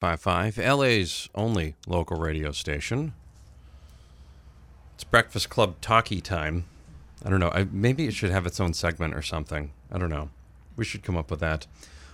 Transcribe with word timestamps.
105.5, 0.00 0.78
LA's 0.78 1.28
only 1.34 1.74
local 1.86 2.18
radio 2.18 2.52
station. 2.52 3.12
It's 4.94 5.04
Breakfast 5.04 5.50
Club 5.50 5.74
talkie 5.82 6.20
time. 6.22 6.64
I 7.24 7.28
don't 7.28 7.40
know. 7.40 7.50
I, 7.50 7.64
maybe 7.70 8.06
it 8.06 8.14
should 8.14 8.30
have 8.30 8.46
its 8.46 8.60
own 8.60 8.72
segment 8.72 9.14
or 9.14 9.20
something. 9.20 9.72
I 9.92 9.98
don't 9.98 10.08
know. 10.08 10.30
We 10.76 10.84
should 10.86 11.02
come 11.02 11.18
up 11.18 11.30
with 11.30 11.40
that. 11.40 11.66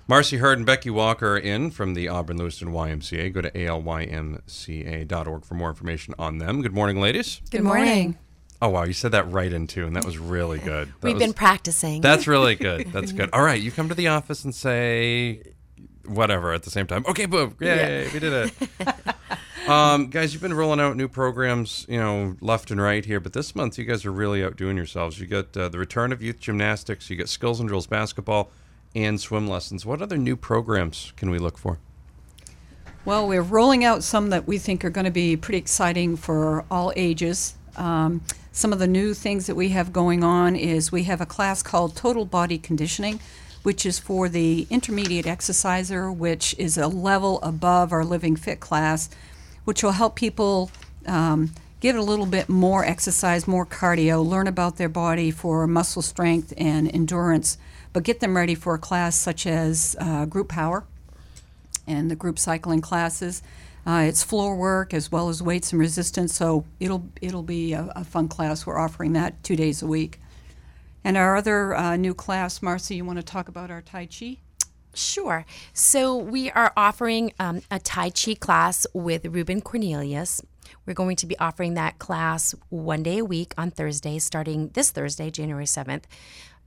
Marcie 0.08 0.38
Hird 0.38 0.58
and 0.58 0.66
Becky 0.66 0.90
Walker 0.90 1.34
are 1.34 1.38
in 1.38 1.70
from 1.70 1.94
the 1.94 2.08
Auburn 2.08 2.38
Lewiston 2.38 2.68
YMCA. 2.72 3.32
Go 3.32 3.40
to 3.40 3.50
alymca.org 3.52 5.44
for 5.44 5.54
more 5.54 5.68
information 5.68 6.14
on 6.18 6.38
them. 6.38 6.62
Good 6.62 6.74
morning, 6.74 7.00
ladies. 7.00 7.40
Good 7.50 7.62
morning. 7.62 8.18
Oh, 8.62 8.70
wow. 8.70 8.82
You 8.84 8.92
said 8.94 9.12
that 9.12 9.30
right 9.30 9.52
in 9.52 9.66
tune. 9.68 9.92
That 9.92 10.04
was 10.04 10.18
really 10.18 10.58
good. 10.58 10.88
That 11.00 11.06
We've 11.06 11.14
was- 11.14 11.22
been 11.22 11.32
practicing. 11.34 12.00
That's 12.00 12.26
really 12.26 12.56
good. 12.56 12.88
That's 12.92 13.12
good. 13.12 13.30
All 13.32 13.42
right, 13.42 13.60
you 13.60 13.70
come 13.70 13.88
to 13.90 13.94
the 13.94 14.08
office 14.08 14.44
and 14.44 14.52
say 14.54 15.42
whatever 16.08 16.52
at 16.52 16.62
the 16.62 16.70
same 16.70 16.86
time. 16.86 17.04
Okay, 17.08 17.26
boom. 17.26 17.56
Yay, 17.60 18.08
we 18.12 18.18
did 18.18 18.32
it. 18.32 19.68
um, 19.68 20.08
guys, 20.08 20.32
you've 20.32 20.42
been 20.42 20.54
rolling 20.54 20.80
out 20.80 20.96
new 20.96 21.08
programs, 21.08 21.86
you 21.88 21.98
know, 21.98 22.36
left 22.40 22.70
and 22.70 22.80
right 22.80 23.04
here, 23.04 23.20
but 23.20 23.32
this 23.32 23.54
month 23.54 23.78
you 23.78 23.84
guys 23.84 24.04
are 24.04 24.12
really 24.12 24.42
outdoing 24.44 24.76
yourselves. 24.76 25.20
You 25.20 25.26
got 25.26 25.56
uh, 25.56 25.68
the 25.68 25.78
return 25.78 26.12
of 26.12 26.22
youth 26.22 26.40
gymnastics, 26.40 27.10
you 27.10 27.16
got 27.16 27.28
skills 27.28 27.60
and 27.60 27.68
drills 27.68 27.86
basketball, 27.86 28.50
and 28.94 29.20
swim 29.20 29.46
lessons. 29.46 29.84
What 29.84 30.00
other 30.00 30.16
new 30.16 30.36
programs 30.36 31.12
can 31.16 31.30
we 31.30 31.38
look 31.38 31.58
for? 31.58 31.78
Well, 33.04 33.28
we're 33.28 33.42
rolling 33.42 33.84
out 33.84 34.02
some 34.02 34.30
that 34.30 34.48
we 34.48 34.58
think 34.58 34.84
are 34.84 34.90
going 34.90 35.04
to 35.04 35.12
be 35.12 35.36
pretty 35.36 35.58
exciting 35.58 36.16
for 36.16 36.64
all 36.70 36.92
ages. 36.96 37.54
Um, 37.76 38.22
some 38.50 38.72
of 38.72 38.78
the 38.78 38.88
new 38.88 39.14
things 39.14 39.46
that 39.46 39.54
we 39.54 39.68
have 39.68 39.92
going 39.92 40.24
on 40.24 40.56
is 40.56 40.90
we 40.90 41.04
have 41.04 41.20
a 41.20 41.26
class 41.26 41.62
called 41.62 41.94
Total 41.94 42.24
Body 42.24 42.58
Conditioning, 42.58 43.20
which 43.66 43.84
is 43.84 43.98
for 43.98 44.28
the 44.28 44.64
intermediate 44.70 45.26
exerciser, 45.26 46.12
which 46.12 46.54
is 46.56 46.78
a 46.78 46.86
level 46.86 47.42
above 47.42 47.90
our 47.90 48.04
Living 48.04 48.36
Fit 48.36 48.60
class, 48.60 49.10
which 49.64 49.82
will 49.82 49.90
help 49.90 50.14
people 50.14 50.70
um, 51.04 51.50
get 51.80 51.96
a 51.96 52.00
little 52.00 52.26
bit 52.26 52.48
more 52.48 52.84
exercise, 52.84 53.48
more 53.48 53.66
cardio, 53.66 54.24
learn 54.24 54.46
about 54.46 54.76
their 54.76 54.88
body 54.88 55.32
for 55.32 55.66
muscle 55.66 56.00
strength 56.00 56.54
and 56.56 56.88
endurance, 56.94 57.58
but 57.92 58.04
get 58.04 58.20
them 58.20 58.36
ready 58.36 58.54
for 58.54 58.74
a 58.74 58.78
class 58.78 59.16
such 59.16 59.48
as 59.48 59.96
uh, 59.98 60.26
group 60.26 60.48
power 60.48 60.84
and 61.88 62.08
the 62.08 62.14
group 62.14 62.38
cycling 62.38 62.80
classes. 62.80 63.42
Uh, 63.84 64.04
it's 64.06 64.22
floor 64.22 64.54
work 64.54 64.94
as 64.94 65.10
well 65.10 65.28
as 65.28 65.42
weights 65.42 65.72
and 65.72 65.80
resistance, 65.80 66.32
so 66.32 66.64
it'll 66.78 67.08
it'll 67.20 67.42
be 67.42 67.72
a, 67.72 67.92
a 67.96 68.04
fun 68.04 68.28
class. 68.28 68.64
We're 68.64 68.78
offering 68.78 69.14
that 69.14 69.42
two 69.42 69.56
days 69.56 69.82
a 69.82 69.88
week. 69.88 70.20
And 71.06 71.16
our 71.16 71.36
other 71.36 71.72
uh, 71.72 71.94
new 71.94 72.14
class, 72.14 72.58
Marcie, 72.58 72.96
you 72.96 73.04
want 73.04 73.20
to 73.20 73.22
talk 73.22 73.46
about 73.46 73.70
our 73.70 73.80
Tai 73.80 74.06
Chi? 74.06 74.38
Sure. 74.92 75.46
So 75.72 76.16
we 76.16 76.50
are 76.50 76.72
offering 76.76 77.32
um, 77.38 77.62
a 77.70 77.78
Tai 77.78 78.10
Chi 78.10 78.34
class 78.34 78.88
with 78.92 79.24
Ruben 79.24 79.60
Cornelius. 79.60 80.42
We're 80.84 80.94
going 80.94 81.14
to 81.14 81.26
be 81.26 81.38
offering 81.38 81.74
that 81.74 82.00
class 82.00 82.56
one 82.70 83.04
day 83.04 83.18
a 83.18 83.24
week 83.24 83.54
on 83.56 83.70
Thursday, 83.70 84.18
starting 84.18 84.70
this 84.70 84.90
Thursday, 84.90 85.30
January 85.30 85.64
7th, 85.64 86.06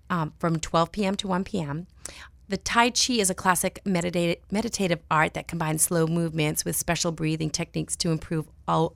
um, 0.09 0.31
from 0.40 0.58
12 0.58 0.94
p.m. 0.94 1.16
to 1.16 1.28
1 1.28 1.44
p.m. 1.44 1.88
The 2.48 2.56
Tai 2.56 2.92
Chi 2.92 3.16
is 3.16 3.30
a 3.30 3.36
classic 3.36 3.81
meditative, 3.84 4.42
meditative 4.50 5.02
art 5.12 5.34
that 5.34 5.50
combines 5.50 5.81
slow 5.81 6.08
movements 6.08 6.64
with 6.64 6.78
special 6.78 7.12
breathing 7.12 7.50
techniques 7.50 7.98
to 7.98 8.12
improve 8.12 8.48
all 8.70 8.96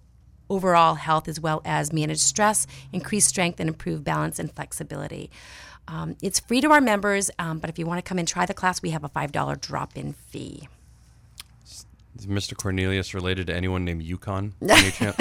overall 0.54 0.94
health 0.96 1.28
as 1.28 1.40
well 1.40 1.62
as 1.66 1.92
manage 1.92 2.20
stress, 2.20 2.68
increase 2.92 3.26
strength, 3.26 3.60
and 3.60 3.68
improve 3.68 4.04
balance 4.04 4.38
and 4.38 4.52
flexibility. 4.54 5.32
Um, 5.88 6.16
it's 6.22 6.40
free 6.40 6.62
to 6.62 6.72
our 6.72 6.80
members, 6.82 7.32
um, 7.40 7.58
but 7.60 7.70
if 7.70 7.80
you 7.80 7.86
want 7.86 7.98
to 8.04 8.08
come 8.08 8.20
and 8.20 8.28
try 8.28 8.46
the 8.46 8.54
class, 8.54 8.82
we 8.82 8.92
have 8.92 9.04
a 9.04 9.10
$5 9.10 9.60
drop 9.60 9.98
in 9.98 10.14
fee. 10.14 10.70
Is 12.16 12.28
Mr. 12.28 12.56
Cornelius 12.56 13.16
related 13.16 13.48
to 13.48 13.56
anyone 13.56 13.84
named 13.84 14.04
Yukon? 14.04 14.54
by 14.62 14.76
any 14.76 14.92
chance? 14.92 15.16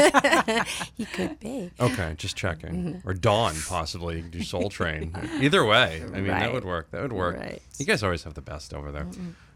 He 0.95 1.07
could 1.07 1.41
be. 1.41 1.71
Okay, 1.81 2.15
just 2.19 2.37
checking. 2.37 3.01
Or 3.07 3.15
Don, 3.15 3.55
possibly. 3.67 4.21
Do 4.21 4.43
Soul 4.43 4.69
Train. 4.69 5.17
Either 5.41 5.65
way, 5.65 6.03
I 6.05 6.21
mean, 6.21 6.27
that 6.27 6.53
would 6.53 6.67
work. 6.67 6.91
That 6.91 7.01
would 7.01 7.15
work. 7.15 7.39
Right. 7.39 7.63
You 7.79 7.87
guys 7.87 8.03
always 8.03 8.25
have 8.25 8.35
the 8.35 8.43
best 8.43 8.75
over 8.75 8.93
there. 8.93 9.07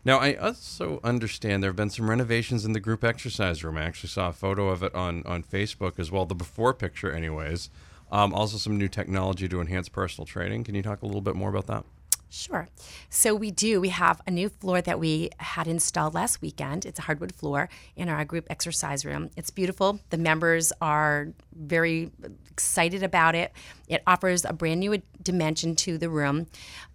Now, 0.06 0.18
I 0.18 0.34
also 0.34 1.00
understand 1.02 1.64
there 1.64 1.70
have 1.70 1.76
been 1.76 1.90
some 1.90 2.08
renovations 2.08 2.64
in 2.64 2.74
the 2.74 2.78
group 2.78 3.02
exercise 3.02 3.64
room. 3.64 3.76
I 3.76 3.82
actually 3.82 4.10
saw 4.10 4.28
a 4.28 4.32
photo 4.32 4.68
of 4.68 4.84
it 4.84 4.94
on, 4.94 5.24
on 5.26 5.42
Facebook 5.42 5.98
as 5.98 6.12
well, 6.12 6.24
the 6.24 6.32
before 6.36 6.72
picture, 6.74 7.10
anyways. 7.10 7.70
Um, 8.12 8.32
also, 8.32 8.56
some 8.56 8.78
new 8.78 8.86
technology 8.86 9.48
to 9.48 9.60
enhance 9.60 9.88
personal 9.88 10.24
training. 10.24 10.62
Can 10.62 10.76
you 10.76 10.82
talk 10.84 11.02
a 11.02 11.06
little 11.06 11.20
bit 11.20 11.34
more 11.34 11.50
about 11.50 11.66
that? 11.66 11.84
Sure. 12.28 12.68
So 13.08 13.34
we 13.34 13.50
do. 13.50 13.80
We 13.80 13.90
have 13.90 14.20
a 14.26 14.30
new 14.30 14.48
floor 14.48 14.82
that 14.82 14.98
we 14.98 15.30
had 15.38 15.68
installed 15.68 16.14
last 16.14 16.42
weekend. 16.42 16.84
It's 16.84 16.98
a 16.98 17.02
hardwood 17.02 17.34
floor 17.34 17.68
in 17.94 18.08
our 18.08 18.24
group 18.24 18.46
exercise 18.50 19.04
room. 19.04 19.30
It's 19.36 19.50
beautiful. 19.50 20.00
The 20.10 20.18
members 20.18 20.72
are 20.80 21.28
very 21.54 22.10
excited 22.50 23.02
about 23.02 23.36
it. 23.36 23.52
It 23.86 24.02
offers 24.06 24.44
a 24.44 24.52
brand 24.52 24.80
new 24.80 25.00
dimension 25.22 25.76
to 25.76 25.98
the 25.98 26.10
room. 26.10 26.48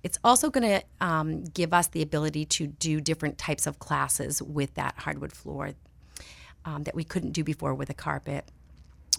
It's 0.03 0.19
also 0.24 0.50
going 0.50 0.68
to 0.68 0.84
um, 1.06 1.46
give 1.46 1.74
us 1.74 1.88
the 1.88 2.02
ability 2.02 2.46
to 2.46 2.68
do 2.68 3.00
different 3.00 3.38
types 3.38 3.66
of 3.66 3.80
classes 3.80 4.42
with 4.42 4.74
that 4.75 4.96
hardwood 4.98 5.31
floor 5.31 5.72
um, 6.66 6.84
that 6.84 6.94
we 6.94 7.03
couldn't 7.03 7.31
do 7.31 7.44
before 7.44 7.74
with 7.74 7.90
a 7.90 7.94
carpet. 7.94 8.46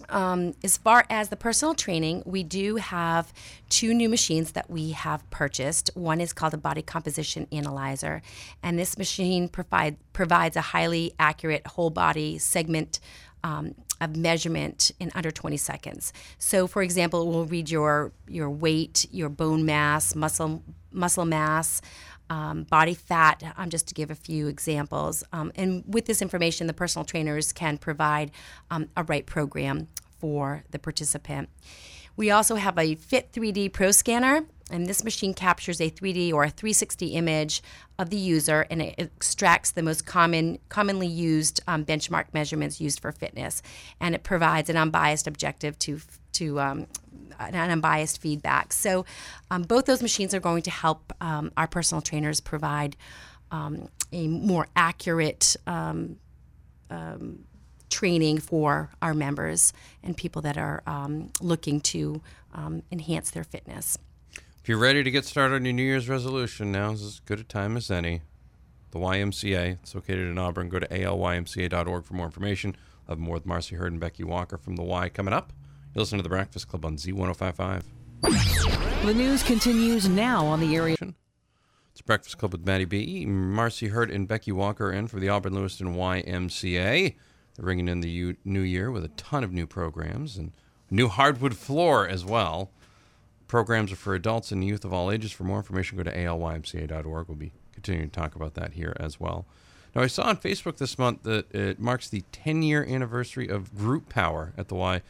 Um, 0.09 0.53
as 0.63 0.77
far 0.77 1.05
as 1.09 1.29
the 1.29 1.35
personal 1.35 1.75
training, 1.75 2.23
we 2.25 2.43
do 2.43 2.77
have 2.77 3.31
two 3.69 3.93
new 3.93 4.09
machines 4.09 4.51
that 4.53 4.69
we 4.69 4.91
have 4.91 5.27
purchased. 5.29 5.91
One 5.93 6.19
is 6.19 6.33
called 6.33 6.53
a 6.53 6.57
body 6.57 6.81
composition 6.81 7.47
analyzer, 7.51 8.21
and 8.61 8.77
this 8.77 8.97
machine 8.97 9.47
provide, 9.47 9.97
provides 10.11 10.55
a 10.55 10.61
highly 10.61 11.13
accurate 11.19 11.65
whole 11.67 11.89
body 11.89 12.37
segment 12.37 12.99
um, 13.43 13.75
of 14.01 14.15
measurement 14.15 14.91
in 14.99 15.11
under 15.15 15.31
20 15.31 15.57
seconds. 15.57 16.13
So, 16.37 16.65
for 16.65 16.81
example, 16.81 17.21
it 17.21 17.25
will 17.25 17.45
read 17.45 17.69
your 17.69 18.11
your 18.27 18.49
weight, 18.49 19.05
your 19.11 19.29
bone 19.29 19.65
mass, 19.65 20.15
muscle 20.15 20.63
muscle 20.91 21.25
mass 21.25 21.81
um, 22.29 22.63
body 22.63 22.93
fat, 22.93 23.43
um, 23.57 23.69
just 23.69 23.87
to 23.87 23.93
give 23.93 24.11
a 24.11 24.15
few 24.15 24.47
examples. 24.47 25.23
Um, 25.31 25.51
and 25.55 25.83
with 25.87 26.05
this 26.05 26.21
information, 26.21 26.67
the 26.67 26.73
personal 26.73 27.05
trainers 27.05 27.51
can 27.51 27.77
provide 27.77 28.31
um, 28.71 28.89
a 28.95 29.03
right 29.03 29.25
program 29.25 29.87
for 30.19 30.63
the 30.71 30.79
participant. 30.79 31.49
We 32.15 32.29
also 32.29 32.55
have 32.55 32.77
a 32.77 32.95
Fit 32.95 33.31
3D 33.31 33.73
Pro 33.73 33.91
Scanner, 33.91 34.45
and 34.69 34.87
this 34.87 35.03
machine 35.03 35.33
captures 35.33 35.81
a 35.81 35.89
3D 35.89 36.31
or 36.31 36.43
a 36.43 36.49
360 36.49 37.07
image 37.07 37.63
of 37.99 38.09
the 38.09 38.17
user, 38.17 38.65
and 38.69 38.81
it 38.81 38.95
extracts 38.97 39.71
the 39.71 39.83
most 39.83 40.05
common, 40.05 40.59
commonly 40.69 41.07
used 41.07 41.61
um, 41.67 41.83
benchmark 41.83 42.25
measurements 42.33 42.79
used 42.79 42.99
for 42.99 43.11
fitness, 43.11 43.61
and 43.99 44.15
it 44.15 44.23
provides 44.23 44.69
an 44.69 44.77
unbiased 44.77 45.27
objective 45.27 45.77
to 45.79 45.99
to 46.33 46.59
um, 46.59 46.87
an 47.39 47.55
unbiased 47.55 48.21
feedback. 48.21 48.73
So, 48.73 49.05
um, 49.51 49.63
both 49.63 49.85
those 49.85 50.01
machines 50.01 50.33
are 50.33 50.39
going 50.39 50.63
to 50.63 50.71
help 50.71 51.13
um, 51.21 51.51
our 51.57 51.67
personal 51.67 52.01
trainers 52.01 52.39
provide 52.39 52.95
um, 53.51 53.89
a 54.11 54.27
more 54.27 54.67
accurate 54.75 55.55
um, 55.67 56.17
um, 56.89 57.45
training 57.89 58.39
for 58.39 58.91
our 59.01 59.13
members 59.13 59.73
and 60.03 60.17
people 60.17 60.41
that 60.41 60.57
are 60.57 60.83
looking 61.41 61.81
to 61.81 62.21
enhance 62.91 63.31
their 63.31 63.43
fitness. 63.43 63.97
If 64.63 64.69
you're 64.69 64.77
ready 64.77 65.03
to 65.03 65.11
get 65.11 65.25
started 65.25 65.55
on 65.55 65.65
your 65.65 65.73
New 65.73 65.83
Year's 65.83 66.07
resolution, 66.07 66.71
now 66.71 66.91
is 66.91 67.03
as 67.03 67.19
good 67.19 67.37
a 67.37 67.43
time 67.43 67.75
as 67.75 67.91
any. 67.91 68.21
The 68.91 68.99
YMCA, 68.99 69.79
it's 69.81 69.93
located 69.93 70.29
in 70.29 70.37
Auburn. 70.37 70.69
Go 70.69 70.79
to 70.79 70.87
alymca.org 70.87 72.05
for 72.05 72.13
more 72.13 72.27
information. 72.27 72.77
I'll 73.05 73.15
have 73.15 73.19
more 73.19 73.33
with 73.33 73.45
Marcie 73.45 73.75
Hird 73.75 73.91
and 73.91 73.99
Becky 73.99 74.23
Walker 74.23 74.57
from 74.57 74.77
the 74.77 74.83
Y 74.83 75.09
coming 75.09 75.33
up. 75.33 75.51
You 75.93 75.99
listen 76.01 76.17
to 76.17 76.23
The 76.23 76.29
Breakfast 76.29 76.67
Club 76.67 76.85
on 76.85 76.97
Z1055. 76.97 77.83
The 79.05 79.13
news 79.13 79.43
continues 79.43 80.09
now 80.09 80.43
on 80.45 80.59
the 80.59 80.75
area. 80.75 80.95
It's 81.91 82.01
Breakfast 82.01 82.39
Club 82.39 82.53
with 82.53 82.65
Maddie 82.65 82.85
B. 82.85 83.25
Marcie 83.27 83.89
Hird 83.91 84.09
and 84.09 84.27
Becky 84.27 84.51
Walker 84.51 84.91
in 84.91 85.05
for 85.07 85.19
the 85.19 85.29
Auburn 85.29 85.53
Lewiston 85.53 85.95
YMCA. 85.95 87.15
They're 87.55 87.63
bringing 87.63 87.87
in 87.87 88.01
the 88.01 88.09
u- 88.09 88.37
new 88.43 88.61
year 88.61 88.89
with 88.89 89.05
a 89.05 89.09
ton 89.09 89.43
of 89.43 89.53
new 89.53 89.67
programs 89.67 90.35
and 90.35 90.51
a 90.89 90.95
new 90.95 91.09
hardwood 91.09 91.55
floor 91.55 92.07
as 92.07 92.25
well. 92.25 92.71
Programs 93.47 93.91
are 93.91 93.95
for 93.95 94.15
adults 94.15 94.51
and 94.51 94.65
youth 94.65 94.83
of 94.83 94.93
all 94.93 95.11
ages. 95.11 95.31
For 95.31 95.43
more 95.43 95.57
information, 95.57 95.97
go 95.97 96.03
to 96.03 96.15
alymca.org. 96.15 97.27
We'll 97.27 97.37
be 97.37 97.51
continuing 97.71 98.09
to 98.09 98.19
talk 98.19 98.33
about 98.33 98.55
that 98.55 98.73
here 98.73 98.97
as 98.99 99.19
well. 99.19 99.45
Now, 99.93 100.01
I 100.01 100.07
saw 100.07 100.23
on 100.23 100.37
Facebook 100.37 100.77
this 100.77 100.97
month 100.97 101.21
that 101.21 101.53
it 101.53 101.79
marks 101.79 102.09
the 102.09 102.23
10 102.31 102.63
year 102.63 102.83
anniversary 102.83 103.47
of 103.47 103.75
Group 103.75 104.09
Power 104.09 104.53
at 104.57 104.69
the 104.69 104.75
Y. 104.75 105.03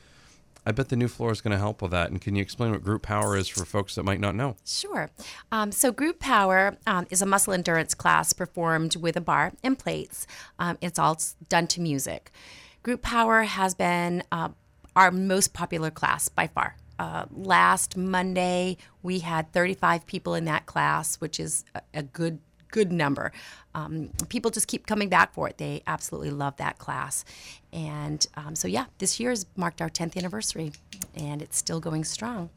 I 0.65 0.71
bet 0.71 0.89
the 0.89 0.95
new 0.95 1.07
floor 1.07 1.31
is 1.31 1.42
going 1.42 1.51
to 1.51 1.57
help 1.57 1.81
with 1.81 1.92
that. 1.92 2.10
And 2.10 2.21
can 2.21 2.36
you 2.36 2.42
explain 2.42 2.71
what 2.71 2.83
Group 2.83 3.01
Power 3.01 3.36
is 3.36 3.48
for 3.48 3.65
folks 3.65 3.95
that 3.95 4.04
might 4.04 4.19
not 4.19 4.36
know? 4.36 4.56
Sure. 4.65 5.10
Um, 5.51 5.71
so, 5.71 5.92
Group 5.92 6.19
Power 6.19 6.77
um, 6.88 7.06
is 7.10 7.21
a 7.21 7.25
muscle 7.25 7.54
endurance 7.54 7.94
class 7.94 8.33
performed 8.33 8.95
with 8.95 9.18
a 9.18 9.21
bar 9.21 9.54
and 9.63 9.77
plates. 9.77 10.25
Um, 10.60 10.77
it's 10.81 10.98
all 10.98 11.19
done 11.50 11.68
to 11.68 11.81
music. 11.81 12.31
Group 12.81 13.01
Power 13.01 13.44
has 13.44 13.74
been 13.74 14.24
uh, 14.31 14.50
our 14.95 15.12
most 15.12 15.54
popular 15.54 15.92
class 15.92 16.30
by 16.30 16.48
far. 16.48 16.75
Uh, 17.00 17.25
last 17.31 17.98
Monday, 17.98 18.77
we 19.01 19.19
had 19.19 19.51
35 19.51 20.06
people 20.06 20.36
in 20.36 20.45
that 20.45 20.65
class, 20.65 21.15
which 21.15 21.39
is 21.39 21.65
a, 21.75 21.81
a 21.94 22.04
good 22.04 22.39
good 22.74 22.92
number. 22.92 23.31
Um, 23.75 24.10
people 24.28 24.52
just 24.52 24.68
keep 24.68 24.86
coming 24.88 25.08
back 25.08 25.34
for 25.34 25.48
it. 25.48 25.58
They 25.58 25.84
absolutely 25.88 26.31
love 26.31 26.58
that 26.58 26.80
class. 26.80 27.24
And 27.72 28.25
um, 28.36 28.56
so, 28.56 28.68
yeah, 28.68 28.86
this 28.98 29.20
year 29.20 29.30
has 29.30 29.46
marked 29.56 29.81
our 29.81 29.90
10th 29.90 30.18
anniversary, 30.18 30.74
and 31.16 31.42
it's 31.42 31.58
still 31.58 31.80
going 31.80 32.04
strong. 32.04 32.50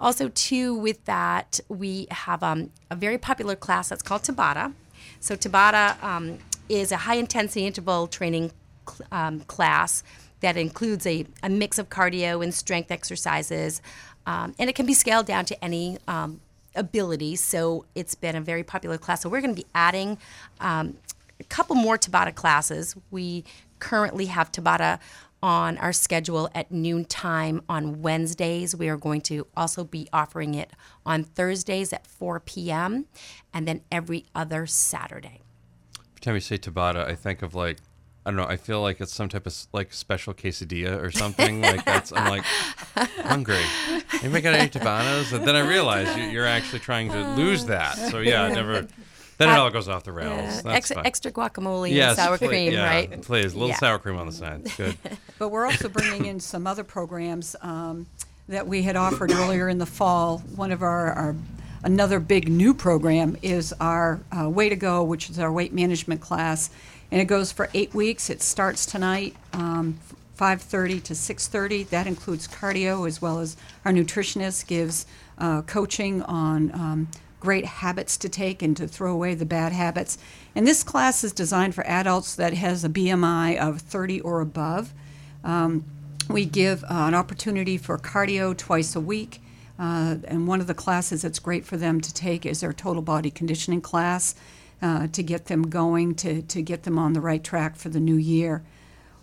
Also, 0.00 0.28
too, 0.30 0.74
with 0.74 1.04
that, 1.04 1.60
we 1.68 2.08
have 2.10 2.42
um, 2.42 2.70
a 2.90 2.96
very 2.96 3.18
popular 3.18 3.54
class 3.54 3.90
that's 3.90 4.02
called 4.02 4.22
Tabata. 4.22 4.72
So, 5.20 5.36
Tabata 5.36 6.02
um, 6.02 6.38
is 6.68 6.90
a 6.90 6.96
high 6.96 7.16
intensity 7.16 7.66
interval 7.66 8.06
training 8.06 8.50
cl- 8.88 9.08
um, 9.12 9.40
class 9.40 10.02
that 10.40 10.56
includes 10.56 11.06
a, 11.06 11.26
a 11.42 11.48
mix 11.48 11.78
of 11.78 11.88
cardio 11.90 12.42
and 12.42 12.52
strength 12.52 12.90
exercises, 12.90 13.82
um, 14.26 14.54
and 14.58 14.70
it 14.70 14.74
can 14.74 14.86
be 14.86 14.94
scaled 14.94 15.26
down 15.26 15.44
to 15.44 15.64
any 15.64 15.98
um, 16.08 16.40
ability. 16.74 17.36
So, 17.36 17.86
it's 17.94 18.14
been 18.14 18.36
a 18.36 18.40
very 18.40 18.62
popular 18.64 18.98
class. 18.98 19.22
So, 19.22 19.28
we're 19.28 19.40
going 19.40 19.54
to 19.54 19.60
be 19.62 19.68
adding 19.74 20.18
um, 20.60 20.96
a 21.40 21.44
couple 21.44 21.76
more 21.76 21.98
Tabata 21.98 22.34
classes. 22.34 22.96
We 23.10 23.44
currently 23.78 24.26
have 24.26 24.50
Tabata 24.52 24.98
on 25.44 25.76
our 25.76 25.92
schedule 25.92 26.48
at 26.54 26.72
noon 26.72 27.04
time 27.04 27.60
on 27.68 28.00
Wednesdays. 28.00 28.74
We 28.74 28.88
are 28.88 28.96
going 28.96 29.20
to 29.20 29.46
also 29.54 29.84
be 29.84 30.08
offering 30.10 30.54
it 30.54 30.70
on 31.04 31.22
Thursdays 31.22 31.92
at 31.92 32.06
4 32.06 32.40
p.m. 32.40 33.04
and 33.52 33.68
then 33.68 33.82
every 33.92 34.24
other 34.34 34.66
Saturday. 34.66 35.42
Every 35.98 36.20
time 36.22 36.34
you 36.34 36.40
say 36.40 36.56
Tabata, 36.56 37.06
I 37.06 37.14
think 37.14 37.42
of 37.42 37.54
like 37.54 37.76
I 38.26 38.30
don't 38.30 38.36
know. 38.36 38.46
I 38.46 38.56
feel 38.56 38.80
like 38.80 39.02
it's 39.02 39.12
some 39.12 39.28
type 39.28 39.46
of 39.46 39.54
like 39.74 39.92
special 39.92 40.32
quesadilla 40.32 40.98
or 41.02 41.10
something. 41.10 41.60
like 41.60 41.84
that's 41.84 42.10
I'm 42.10 42.30
like 42.30 42.44
hungry. 42.96 43.62
Anybody 44.22 44.40
got 44.42 44.54
any 44.54 44.68
Tabatas? 44.70 45.32
And 45.32 45.46
then 45.46 45.56
I 45.56 45.60
realize 45.68 46.16
you, 46.16 46.24
you're 46.24 46.46
actually 46.46 46.80
trying 46.80 47.10
to 47.10 47.34
lose 47.34 47.66
that. 47.66 47.96
So 47.96 48.18
yeah, 48.20 48.42
I 48.44 48.52
never. 48.52 48.86
Then 49.36 49.48
it 49.48 49.58
all 49.58 49.68
goes 49.70 49.88
off 49.88 50.04
the 50.04 50.12
rails. 50.12 50.60
Uh, 50.60 50.62
That's 50.62 50.66
extra, 50.66 51.02
extra 51.04 51.32
guacamole 51.32 51.90
Yes, 51.92 52.10
and 52.10 52.24
sour 52.24 52.38
please, 52.38 52.48
cream, 52.48 52.72
yeah, 52.74 52.86
right? 52.86 53.20
Please, 53.22 53.52
a 53.52 53.56
little 53.56 53.70
Yeah. 53.70 53.78
sour 53.78 53.98
cream 53.98 54.16
on 54.16 54.26
the 54.26 54.32
side. 54.32 54.60
It's 54.64 54.76
good. 54.76 54.96
But 55.40 55.48
we're 55.48 55.66
also 55.66 55.88
bringing 55.88 56.26
in 56.26 56.38
some 56.38 56.68
other 56.68 56.84
programs 56.84 57.56
um, 57.60 58.06
that 58.48 58.68
we 58.68 58.82
had 58.82 58.94
offered 58.94 59.32
earlier 59.32 59.68
in 59.68 59.78
the 59.78 59.86
fall. 59.86 60.38
One 60.54 60.70
of 60.70 60.82
our, 60.82 61.12
our 61.14 61.34
another 61.82 62.20
big 62.20 62.48
new 62.48 62.72
program 62.74 63.36
is 63.42 63.74
our 63.80 64.20
uh, 64.30 64.48
Way 64.48 64.68
to 64.68 64.76
Go, 64.76 65.02
which 65.02 65.28
is 65.28 65.40
our 65.40 65.50
weight 65.50 65.72
management 65.72 66.20
class, 66.20 66.70
and 67.10 67.20
it 67.20 67.24
goes 67.24 67.50
for 67.50 67.68
eight 67.74 67.92
weeks. 67.92 68.30
It 68.30 68.40
starts 68.40 68.86
tonight, 68.86 69.34
um, 69.52 69.98
5:30 70.36 71.02
to 71.04 71.14
6:30. 71.14 71.84
That 71.84 72.06
includes 72.06 72.48
cardio 72.48 73.06
as 73.06 73.22
well 73.22 73.38
as 73.38 73.56
our 73.84 73.92
nutritionist 73.92 74.66
gives 74.66 75.06
uh, 75.38 75.62
coaching 75.62 76.22
on. 76.22 76.70
Um, 76.72 77.08
great 77.44 77.66
habits 77.66 78.16
to 78.16 78.26
take 78.26 78.62
and 78.62 78.74
to 78.74 78.88
throw 78.88 79.12
away 79.12 79.34
the 79.34 79.44
bad 79.44 79.70
habits. 79.70 80.16
And 80.54 80.66
this 80.66 80.82
class 80.82 81.22
is 81.22 81.30
designed 81.30 81.74
for 81.74 81.86
adults 81.86 82.34
that 82.36 82.54
has 82.54 82.84
a 82.84 82.88
BMI 82.88 83.58
of 83.58 83.82
30 83.82 84.22
or 84.22 84.40
above. 84.40 84.94
Um, 85.44 85.84
we 86.28 86.46
give 86.46 86.82
uh, 86.84 86.86
an 86.90 87.14
opportunity 87.14 87.76
for 87.76 87.98
cardio 87.98 88.56
twice 88.56 88.96
a 88.96 89.00
week. 89.00 89.42
Uh, 89.78 90.16
and 90.24 90.48
one 90.48 90.60
of 90.60 90.66
the 90.66 90.74
classes 90.74 91.22
that's 91.22 91.38
great 91.38 91.66
for 91.66 91.76
them 91.76 92.00
to 92.00 92.14
take 92.14 92.46
is 92.46 92.60
their 92.60 92.72
total 92.72 93.02
body 93.02 93.30
conditioning 93.30 93.80
class 93.82 94.34
uh, 94.80 95.08
to 95.08 95.22
get 95.22 95.46
them 95.46 95.68
going, 95.68 96.14
to, 96.14 96.42
to 96.42 96.62
get 96.62 96.84
them 96.84 96.98
on 96.98 97.12
the 97.12 97.20
right 97.20 97.44
track 97.44 97.76
for 97.76 97.90
the 97.90 98.00
new 98.00 98.16
year. 98.16 98.62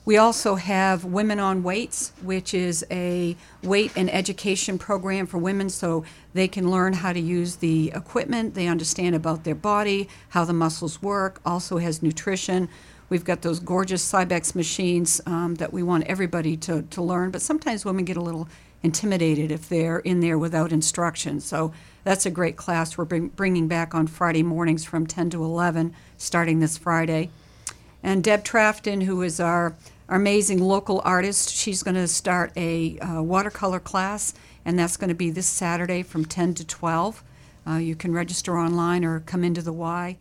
We 0.04 0.18
also 0.18 0.56
have 0.56 1.06
Women 1.06 1.40
on 1.40 1.62
Weights, 1.62 2.12
which 2.24 2.56
is 2.56 2.84
a 2.90 3.38
weight 3.62 3.92
and 3.96 4.12
education 4.12 4.80
program 4.80 5.28
for 5.28 5.38
women 5.38 5.70
so 5.70 6.04
they 6.34 6.48
can 6.48 6.72
learn 6.72 6.94
how 6.94 7.14
to 7.14 7.20
use 7.20 7.58
the 7.58 7.92
equipment, 7.94 8.56
they 8.56 8.66
understand 8.66 9.14
about 9.14 9.44
their 9.44 9.54
body, 9.54 10.10
how 10.30 10.44
the 10.44 10.54
muscles 10.54 11.04
work, 11.04 11.40
also 11.46 11.78
has 11.78 12.02
nutrition. 12.02 12.68
We've 13.10 13.24
got 13.24 13.44
those 13.44 13.60
gorgeous 13.60 14.10
Cybex 14.12 14.56
machines 14.56 15.22
um, 15.28 15.56
that 15.56 15.72
we 15.72 15.84
want 15.84 16.06
everybody 16.06 16.58
to, 16.58 16.82
to 16.82 17.02
learn, 17.04 17.30
but 17.30 17.44
sometimes 17.44 17.86
women 17.86 18.04
get 18.04 18.18
a 18.18 18.22
little 18.22 18.50
intimidated 18.82 19.52
if 19.52 19.70
they're 19.70 20.00
in 20.00 20.22
there 20.22 20.40
without 20.40 20.72
instruction. 20.72 21.40
So 21.40 21.74
that's 22.04 22.26
a 22.26 22.32
great 22.32 22.56
class 22.56 22.98
we're 22.98 23.06
bring, 23.06 23.28
bringing 23.28 23.68
back 23.68 23.94
on 23.94 24.08
Friday 24.08 24.42
mornings 24.42 24.84
from 24.84 25.06
10 25.06 25.30
to 25.32 25.44
11, 25.44 25.94
starting 26.18 26.60
this 26.60 26.80
Friday. 26.80 27.30
And 28.04 28.24
Deb 28.24 28.44
Trafton, 28.44 29.02
who 29.02 29.22
is 29.22 29.40
our, 29.40 29.76
our 30.10 30.18
amazing 30.18 30.60
local 30.60 31.02
artist, 31.04 31.54
she's 31.54 31.84
going 31.84 31.96
to 31.96 32.08
start 32.08 32.52
a 32.56 32.98
uh, 33.00 33.22
watercolor 33.22 33.80
class, 33.80 34.34
and 34.66 34.78
that's 34.78 34.98
going 34.98 35.10
to 35.10 35.16
be 35.16 35.30
this 35.30 35.48
Saturday 35.48 36.04
from 36.04 36.26
10 36.26 36.56
to 36.56 36.66
12. 36.66 37.24
Uh, 37.68 37.74
you 37.76 37.96
can 37.96 38.14
register 38.14 38.58
online 38.58 39.06
or 39.06 39.20
come 39.22 39.44
into 39.44 39.62
the 39.62 39.74
Y. 39.74 40.18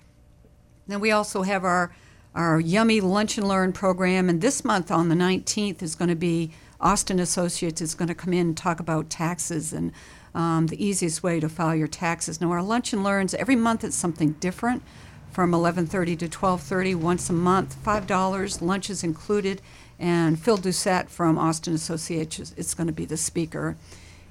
Then 0.87 1.01
we 1.01 1.11
also 1.11 1.43
have 1.43 1.65
our 1.65 1.95
our 2.33 2.61
yummy 2.61 3.01
lunch 3.01 3.39
and 3.39 3.49
learn 3.49 3.73
program, 3.73 4.29
and 4.29 4.41
this 4.41 4.65
month 4.65 4.91
on 4.91 5.09
the 5.09 5.17
19th 5.17 5.83
is 5.83 5.97
going 5.97 6.09
to 6.09 6.15
be 6.15 6.53
Austin 6.81 7.19
Associates 7.19 7.81
is 7.81 7.95
going 7.95 8.09
to 8.09 8.15
come 8.15 8.33
in 8.33 8.49
and 8.49 8.57
talk 8.57 8.81
about 8.81 9.11
taxes 9.11 9.73
and 9.73 9.93
um, 10.35 10.69
the 10.69 10.83
easiest 10.83 11.23
way 11.23 11.41
to 11.41 11.49
file 11.49 11.75
your 11.75 11.89
taxes. 11.89 12.41
Now 12.41 12.53
our 12.53 12.63
lunch 12.63 12.93
and 12.93 13.03
learns 13.03 13.35
every 13.35 13.57
month 13.57 13.85
it's 13.85 13.97
something 13.97 14.33
different, 14.35 14.83
from 15.31 15.53
11:30 15.53 16.17
to 16.19 16.29
12:30 16.29 16.95
once 16.95 17.31
a 17.31 17.33
month, 17.33 17.75
five 17.83 18.07
dollars. 18.07 18.61
Lunch 18.61 18.91
is 18.91 19.03
included, 19.05 19.61
and 19.99 20.39
Phil 20.39 20.59
Doucette 20.59 21.09
from 21.09 21.39
Austin 21.39 21.75
Associates 21.75 22.39
is- 22.39 22.53
is 22.57 22.75
going 22.75 22.87
to 22.89 22.93
be 22.93 23.05
the 23.05 23.17
speaker. 23.17 23.77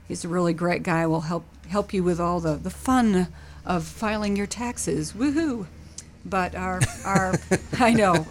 He's 0.07 0.25
a 0.25 0.27
really 0.27 0.53
great 0.53 0.83
guy. 0.83 1.05
Will 1.07 1.21
help 1.21 1.45
help 1.67 1.93
you 1.93 2.03
with 2.03 2.19
all 2.19 2.39
the, 2.39 2.55
the 2.55 2.69
fun 2.71 3.27
of 3.65 3.83
filing 3.85 4.35
your 4.35 4.47
taxes. 4.47 5.13
Woohoo! 5.13 5.67
But 6.29 6.55
our 6.55 6.79
our 7.05 7.33
I 7.79 7.93
know 7.93 8.25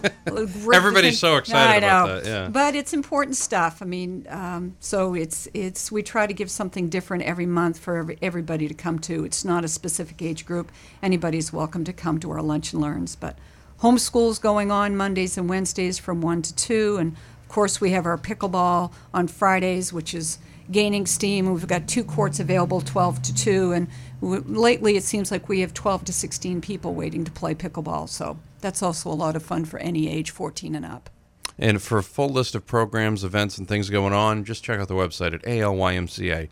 Everybody's 0.73 1.19
so 1.19 1.37
excited 1.37 1.83
I 1.83 1.87
about 1.87 2.07
know. 2.07 2.19
that, 2.19 2.25
yeah. 2.25 2.49
But 2.49 2.75
it's 2.75 2.93
important 2.93 3.35
stuff. 3.35 3.81
I 3.81 3.85
mean, 3.85 4.25
um, 4.29 4.75
so 4.79 5.13
it's 5.13 5.47
it's 5.53 5.91
we 5.91 6.03
try 6.03 6.27
to 6.27 6.33
give 6.33 6.49
something 6.49 6.89
different 6.89 7.23
every 7.23 7.45
month 7.45 7.79
for 7.79 7.97
every, 7.97 8.17
everybody 8.21 8.67
to 8.67 8.73
come 8.73 8.99
to. 8.99 9.25
It's 9.25 9.43
not 9.43 9.63
a 9.63 9.67
specific 9.67 10.21
age 10.21 10.45
group. 10.45 10.71
Anybody's 11.01 11.51
welcome 11.51 11.83
to 11.85 11.93
come 11.93 12.19
to 12.19 12.31
our 12.31 12.41
lunch 12.41 12.73
and 12.73 12.81
learns. 12.81 13.15
But 13.15 13.37
homeschool's 13.81 14.39
going 14.39 14.71
on 14.71 14.95
Mondays 14.95 15.37
and 15.37 15.49
Wednesdays 15.49 15.97
from 15.99 16.21
one 16.21 16.41
to 16.43 16.55
two, 16.55 16.97
and 16.97 17.13
of 17.13 17.47
course 17.49 17.81
we 17.81 17.91
have 17.91 18.05
our 18.05 18.17
pickleball 18.17 18.91
on 19.13 19.27
Fridays, 19.27 19.91
which 19.91 20.13
is 20.13 20.37
gaining 20.71 21.05
steam. 21.05 21.51
We've 21.51 21.67
got 21.67 21.87
two 21.87 22.03
courts 22.03 22.39
available, 22.39 22.81
12 22.81 23.21
to 23.23 23.35
2, 23.35 23.71
and 23.73 23.87
w- 24.21 24.43
lately 24.45 24.95
it 24.97 25.03
seems 25.03 25.31
like 25.31 25.49
we 25.49 25.61
have 25.61 25.73
12 25.73 26.05
to 26.05 26.13
16 26.13 26.61
people 26.61 26.93
waiting 26.93 27.23
to 27.25 27.31
play 27.31 27.53
pickleball. 27.55 28.07
So 28.09 28.37
that's 28.61 28.81
also 28.83 29.09
a 29.09 29.13
lot 29.13 29.35
of 29.35 29.43
fun 29.43 29.65
for 29.65 29.79
any 29.79 30.09
age, 30.09 30.31
14 30.31 30.75
and 30.75 30.85
up. 30.85 31.09
And 31.57 31.81
for 31.81 31.97
a 31.97 32.03
full 32.03 32.29
list 32.29 32.55
of 32.55 32.65
programs, 32.65 33.23
events, 33.23 33.57
and 33.57 33.67
things 33.67 33.89
going 33.89 34.13
on, 34.13 34.45
just 34.45 34.63
check 34.63 34.79
out 34.79 34.87
the 34.87 34.93
website 34.93 35.33
at 35.33 35.41
alymca.org. 35.43 36.51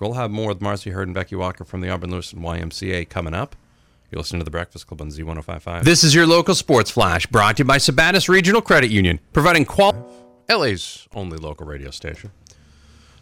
We'll 0.00 0.12
have 0.12 0.30
more 0.30 0.48
with 0.48 0.60
Marcie 0.60 0.92
Hird 0.92 1.08
and 1.08 1.14
Becky 1.14 1.36
Walker 1.36 1.64
from 1.64 1.80
the 1.80 1.88
Auburn 1.88 2.10
Lewiston 2.10 2.40
YMCA 2.40 3.08
coming 3.08 3.32
up. 3.34 3.56
You're 4.10 4.20
listening 4.20 4.40
to 4.40 4.44
The 4.44 4.50
Breakfast 4.50 4.86
Club 4.86 5.02
on 5.02 5.08
Z1055. 5.08 5.84
This 5.84 6.02
is 6.02 6.14
your 6.14 6.26
local 6.26 6.54
sports 6.54 6.90
flash 6.90 7.26
brought 7.26 7.56
to 7.58 7.60
you 7.60 7.66
by 7.66 7.76
Sabattus 7.76 8.28
Regional 8.28 8.62
Credit 8.62 8.90
Union, 8.90 9.20
providing 9.32 9.64
quality. 9.66 9.98
LA's 10.50 11.06
only 11.14 11.36
local 11.36 11.66
radio 11.66 11.90
station. 11.90 12.30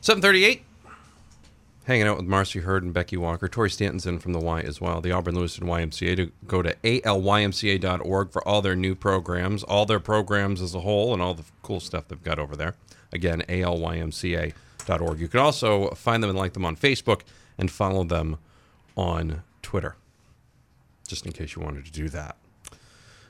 738. 0.01 0.63
Hanging 1.85 2.07
out 2.09 2.17
with 2.17 2.27
Marcie 2.27 2.63
Hird 2.63 2.83
and 2.83 2.93
Becky 2.93 3.17
Walker. 3.17 3.47
Tori 3.47 3.71
Stanton's 3.71 4.07
in 4.07 4.19
from 4.19 4.33
the 4.33 4.41
Y 4.41 4.61
as 4.61 4.81
well. 4.81 5.01
The 5.01 5.13
Auburn 5.13 5.37
Lewiston 5.37 5.69
YMCA 5.69 6.17
to 6.17 6.33
go 6.47 6.61
to 6.61 6.75
alymca.org 6.83 8.33
for 8.33 8.47
all 8.47 8.61
their 8.61 8.75
new 8.75 8.97
programs, 8.97 9.63
all 9.63 9.87
their 9.87 10.01
programs 10.01 10.61
as 10.61 10.75
a 10.75 10.81
whole, 10.81 11.13
and 11.13 11.23
all 11.23 11.35
the 11.35 11.45
cool 11.63 11.79
stuff 11.79 12.09
they've 12.09 12.23
got 12.25 12.41
over 12.41 12.57
there. 12.57 12.75
Again, 13.13 13.43
alymca.org. 13.49 15.21
You 15.21 15.29
can 15.29 15.41
also 15.41 15.91
find 15.91 16.23
them 16.23 16.31
and 16.31 16.39
like 16.39 16.55
them 16.55 16.65
on 16.65 16.77
Facebook 16.77 17.21
and 17.57 17.71
follow 17.71 18.03
them 18.03 18.39
on 18.97 19.43
Twitter, 19.63 19.95
just 21.07 21.25
in 21.25 21.33
case 21.33 21.55
you 21.55 21.63
wanted 21.63 21.85
to 21.85 21.93
do 21.93 22.09
that. 22.09 22.37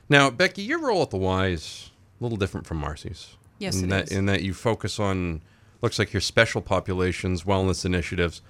Now, 0.09 0.29
Becky, 0.29 0.63
your 0.63 0.79
role 0.79 1.03
at 1.03 1.11
the 1.11 1.17
Y 1.17 1.47
is 1.47 1.91
a 2.19 2.23
little 2.23 2.37
different 2.37 2.65
from 2.65 2.79
Marcie's. 2.79 3.35
Yes, 3.59 3.77
in 3.77 3.85
it 3.85 3.89
that, 3.89 4.03
is. 4.05 4.17
In 4.17 4.25
that 4.27 4.41
you 4.43 4.53
focus 4.53 4.99
on, 4.99 5.41
looks 5.81 5.99
like 5.99 6.13
your 6.13 6.21
special 6.21 6.61
populations, 6.61 7.43
wellness 7.43 7.85
initiatives. 7.85 8.41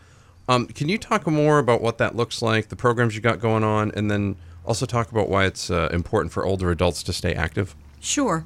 Um, 0.49 0.67
can 0.67 0.87
you 0.87 0.97
talk 0.97 1.27
more 1.27 1.59
about 1.59 1.81
what 1.81 1.97
that 1.97 2.15
looks 2.15 2.41
like, 2.41 2.69
the 2.69 2.75
programs 2.75 3.15
you 3.15 3.21
got 3.21 3.39
going 3.39 3.63
on, 3.63 3.91
and 3.95 4.09
then 4.09 4.37
also 4.65 4.85
talk 4.85 5.11
about 5.11 5.29
why 5.29 5.45
it's 5.45 5.69
uh, 5.69 5.89
important 5.91 6.31
for 6.31 6.45
older 6.45 6.71
adults 6.71 7.03
to 7.03 7.13
stay 7.13 7.33
active? 7.33 7.75
Sure. 7.99 8.45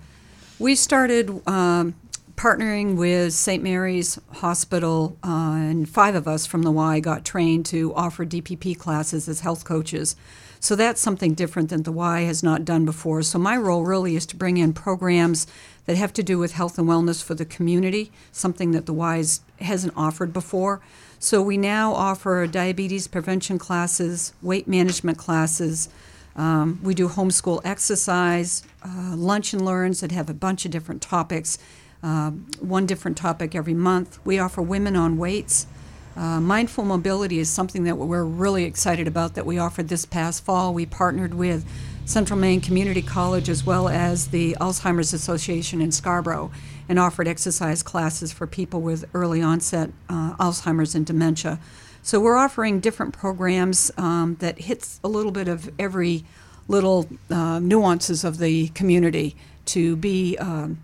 We 0.58 0.76
started 0.76 1.48
um, 1.48 1.96
partnering 2.36 2.96
with 2.96 3.34
St. 3.34 3.62
Mary's 3.62 4.20
Hospital, 4.34 5.16
uh, 5.24 5.28
and 5.58 5.88
five 5.88 6.16
of 6.16 6.28
us 6.28 6.46
from 6.46 6.64
the 6.64 6.72
Y 6.72 7.00
got 7.00 7.24
trained 7.24 7.66
to 7.68 7.94
offer 7.94 8.26
DPP 8.26 8.78
classes 8.78 9.28
as 9.28 9.42
health 9.42 9.64
coaches. 9.64 10.16
So 10.62 10.75
that's 10.75 11.01
something 11.01 11.34
different 11.34 11.70
than 11.70 11.84
the 11.84 11.91
Y 11.91 12.22
has 12.22 12.41
not 12.41 12.63
done 12.63 12.86
before. 12.86 13.24
So 13.24 13.38
my 13.38 13.58
role 13.58 13.84
really 13.84 14.15
is 14.15 14.25
to 14.27 14.38
bring 14.38 14.58
in 14.58 14.72
programs 14.72 15.48
that 15.86 15.98
have 15.98 16.13
to 16.13 16.24
do 16.24 16.38
with 16.38 16.53
health 16.53 16.77
and 16.77 16.88
wellness 16.88 17.22
for 17.22 17.36
the 17.36 17.46
community, 17.46 18.12
something 18.32 18.72
that 18.72 18.86
the 18.86 18.94
Y's 18.94 19.41
hasn't 19.60 19.94
offered 19.98 20.32
before. 20.32 20.80
So 21.20 21.41
we 21.41 21.58
now 21.58 21.94
offer 21.94 22.48
diabetes 22.48 23.08
prevention 23.08 23.58
classes, 23.60 24.34
weight 24.41 24.68
management 24.68 25.18
classes, 25.18 25.89
Um, 26.34 26.80
we 26.82 26.94
do 26.94 27.10
homeschool 27.10 27.60
exercise, 27.65 28.63
uh, 28.86 29.15
lunch 29.18 29.53
and 29.53 29.65
learns 29.65 30.00
that 30.00 30.12
have 30.12 30.30
a 30.30 30.34
bunch 30.34 30.63
of 30.65 30.72
different 30.72 31.01
topics, 31.01 31.58
uh, 32.03 32.32
one 32.62 32.86
different 32.86 33.18
topic 33.18 33.53
every 33.53 33.74
month. 33.74 34.18
We 34.24 34.39
offer 34.39 34.62
women 34.62 34.96
on 34.96 35.18
weights. 35.18 35.68
Uh, 36.15 36.41
mindful 36.41 36.84
mobility 36.84 37.39
is 37.39 37.50
something 37.50 37.84
that 37.86 37.98
we're 37.98 38.24
really 38.24 38.65
excited 38.65 39.08
about 39.08 39.36
that 39.36 39.46
we 39.46 39.58
offered 39.58 39.88
this 39.88 40.06
past 40.06 40.44
fall. 40.44 40.74
We 40.74 40.86
partnered 40.86 41.34
with 41.34 41.65
Central 42.06 42.38
Maine 42.38 42.60
Community 42.60 43.01
College 43.01 43.48
as 43.48 43.65
well 43.65 43.88
as 43.88 44.27
the 44.27 44.58
Alzheimer's 44.60 45.13
Association 45.13 45.82
in 45.82 45.91
Scarborough 45.91 46.51
and 46.89 47.00
offered 47.00 47.27
exercise 47.27 47.82
classes 47.82 48.34
for 48.34 48.46
people 48.46 48.82
with 48.82 49.06
early 49.13 49.41
onset 49.41 49.91
uh, 50.10 50.36
Alzheimer's 50.36 50.96
and 50.96 51.06
dementia. 51.06 51.60
So 52.03 52.20
we're 52.20 52.36
offering 52.36 52.80
different 52.80 53.13
programs 53.13 53.91
um, 53.98 54.36
that 54.39 54.60
hits 54.60 55.00
a 55.03 55.08
little 55.08 55.32
bit 55.32 55.48
of 55.48 55.70
every 55.80 56.25
little 56.68 57.08
uh, 57.30 57.60
nuances 57.60 58.24
of 58.24 58.39
the 58.39 58.70
community 58.70 59.36
to 59.68 59.96
be, 59.96 60.38
um, 60.38 60.80